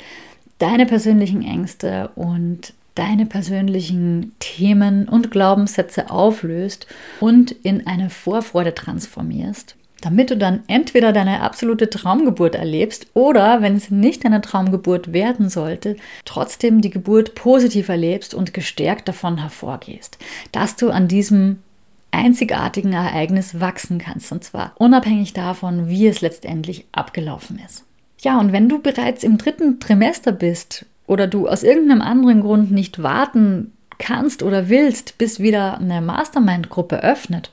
deine 0.58 0.84
persönlichen 0.84 1.42
Ängste 1.42 2.10
und 2.16 2.74
deine 2.94 3.26
persönlichen 3.26 4.33
Themen 4.38 5.09
und 5.09 5.31
Glaubenssätze 5.31 6.11
auflöst 6.11 6.87
und 7.20 7.53
in 7.53 7.87
eine 7.87 8.11
Vorfreude 8.11 8.74
transformierst, 8.74 9.76
damit 10.00 10.31
du 10.31 10.37
dann 10.37 10.61
entweder 10.66 11.12
deine 11.12 11.40
absolute 11.40 11.90
Traumgeburt 11.90 12.55
erlebst 12.55 13.07
oder, 13.14 13.62
wenn 13.62 13.76
es 13.76 13.90
nicht 13.90 14.24
deine 14.24 14.40
Traumgeburt 14.40 15.12
werden 15.12 15.48
sollte, 15.48 15.96
trotzdem 16.24 16.81
die 16.81 16.90
Geburt 16.90 17.35
positiv 17.35 17.88
erlebst 17.88 18.35
und 18.35 18.55
gestärkt 18.55 19.09
davon 19.09 19.38
hervorgehst, 19.38 20.18
dass 20.53 20.76
du 20.76 20.90
an 20.90 21.09
diesem 21.09 21.59
einzigartigen 22.12 22.92
Ereignis 22.92 23.61
wachsen 23.61 23.98
kannst, 23.98 24.33
und 24.33 24.42
zwar 24.42 24.72
unabhängig 24.76 25.33
davon, 25.33 25.88
wie 25.88 26.09
es 26.09 26.20
letztendlich 26.20 26.87
abgelaufen 26.92 27.61
ist. 27.64 27.85
Ja, 28.20 28.38
und 28.38 28.53
wenn 28.53 28.68
du 28.68 28.81
bereits 28.81 29.24
im 29.24 29.38
dritten 29.38 29.81
Trimester 29.81 30.33
bist 30.33 30.87
oder 31.11 31.27
du 31.27 31.49
aus 31.49 31.64
irgendeinem 31.64 32.03
anderen 32.03 32.40
Grund 32.40 32.70
nicht 32.70 33.03
warten 33.03 33.73
kannst 33.99 34.44
oder 34.44 34.68
willst, 34.68 35.18
bis 35.18 35.40
wieder 35.40 35.79
eine 35.79 36.01
Mastermind-Gruppe 36.01 37.03
öffnet, 37.03 37.51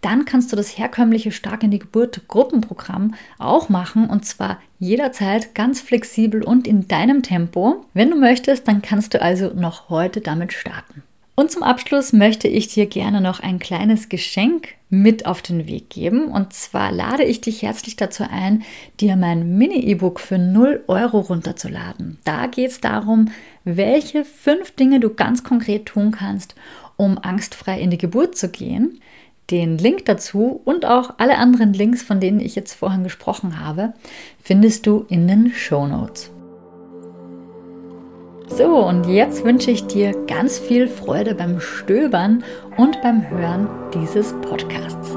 dann 0.00 0.24
kannst 0.24 0.50
du 0.50 0.56
das 0.56 0.78
herkömmliche 0.78 1.30
Stark 1.30 1.62
in 1.62 1.70
die 1.70 1.78
Geburt 1.78 2.26
Gruppenprogramm 2.28 3.14
auch 3.38 3.68
machen 3.68 4.08
und 4.08 4.24
zwar 4.24 4.58
jederzeit 4.78 5.54
ganz 5.54 5.82
flexibel 5.82 6.42
und 6.42 6.66
in 6.66 6.88
deinem 6.88 7.22
Tempo. 7.22 7.84
Wenn 7.92 8.10
du 8.10 8.16
möchtest, 8.16 8.66
dann 8.66 8.80
kannst 8.80 9.12
du 9.12 9.20
also 9.20 9.52
noch 9.54 9.90
heute 9.90 10.22
damit 10.22 10.54
starten. 10.54 11.02
Und 11.36 11.50
zum 11.50 11.62
Abschluss 11.62 12.14
möchte 12.14 12.48
ich 12.48 12.68
dir 12.68 12.86
gerne 12.86 13.20
noch 13.20 13.40
ein 13.40 13.58
kleines 13.58 14.08
Geschenk 14.08 14.68
mit 15.02 15.26
auf 15.26 15.42
den 15.42 15.66
Weg 15.66 15.90
geben. 15.90 16.26
Und 16.26 16.52
zwar 16.52 16.92
lade 16.92 17.24
ich 17.24 17.40
dich 17.40 17.62
herzlich 17.62 17.96
dazu 17.96 18.24
ein, 18.28 18.62
dir 19.00 19.16
mein 19.16 19.56
Mini-E-Book 19.58 20.20
für 20.20 20.38
0 20.38 20.84
Euro 20.86 21.20
runterzuladen. 21.20 22.18
Da 22.24 22.46
geht 22.46 22.70
es 22.70 22.80
darum, 22.80 23.30
welche 23.64 24.24
fünf 24.24 24.72
Dinge 24.72 25.00
du 25.00 25.10
ganz 25.10 25.44
konkret 25.44 25.86
tun 25.86 26.10
kannst, 26.10 26.54
um 26.96 27.18
angstfrei 27.18 27.80
in 27.80 27.90
die 27.90 27.98
Geburt 27.98 28.36
zu 28.36 28.48
gehen. 28.48 29.00
Den 29.50 29.76
Link 29.76 30.06
dazu 30.06 30.62
und 30.64 30.86
auch 30.86 31.14
alle 31.18 31.36
anderen 31.36 31.74
Links, 31.74 32.02
von 32.02 32.18
denen 32.18 32.40
ich 32.40 32.54
jetzt 32.54 32.74
vorhin 32.74 33.04
gesprochen 33.04 33.60
habe, 33.60 33.92
findest 34.42 34.86
du 34.86 35.04
in 35.08 35.28
den 35.28 35.52
Show 35.52 35.86
Notes. 35.86 36.33
So, 38.56 38.86
und 38.86 39.08
jetzt 39.08 39.44
wünsche 39.44 39.72
ich 39.72 39.84
dir 39.88 40.14
ganz 40.28 40.60
viel 40.60 40.86
Freude 40.86 41.34
beim 41.34 41.58
Stöbern 41.58 42.44
und 42.76 43.02
beim 43.02 43.28
Hören 43.28 43.68
dieses 43.92 44.32
Podcasts. 44.42 45.10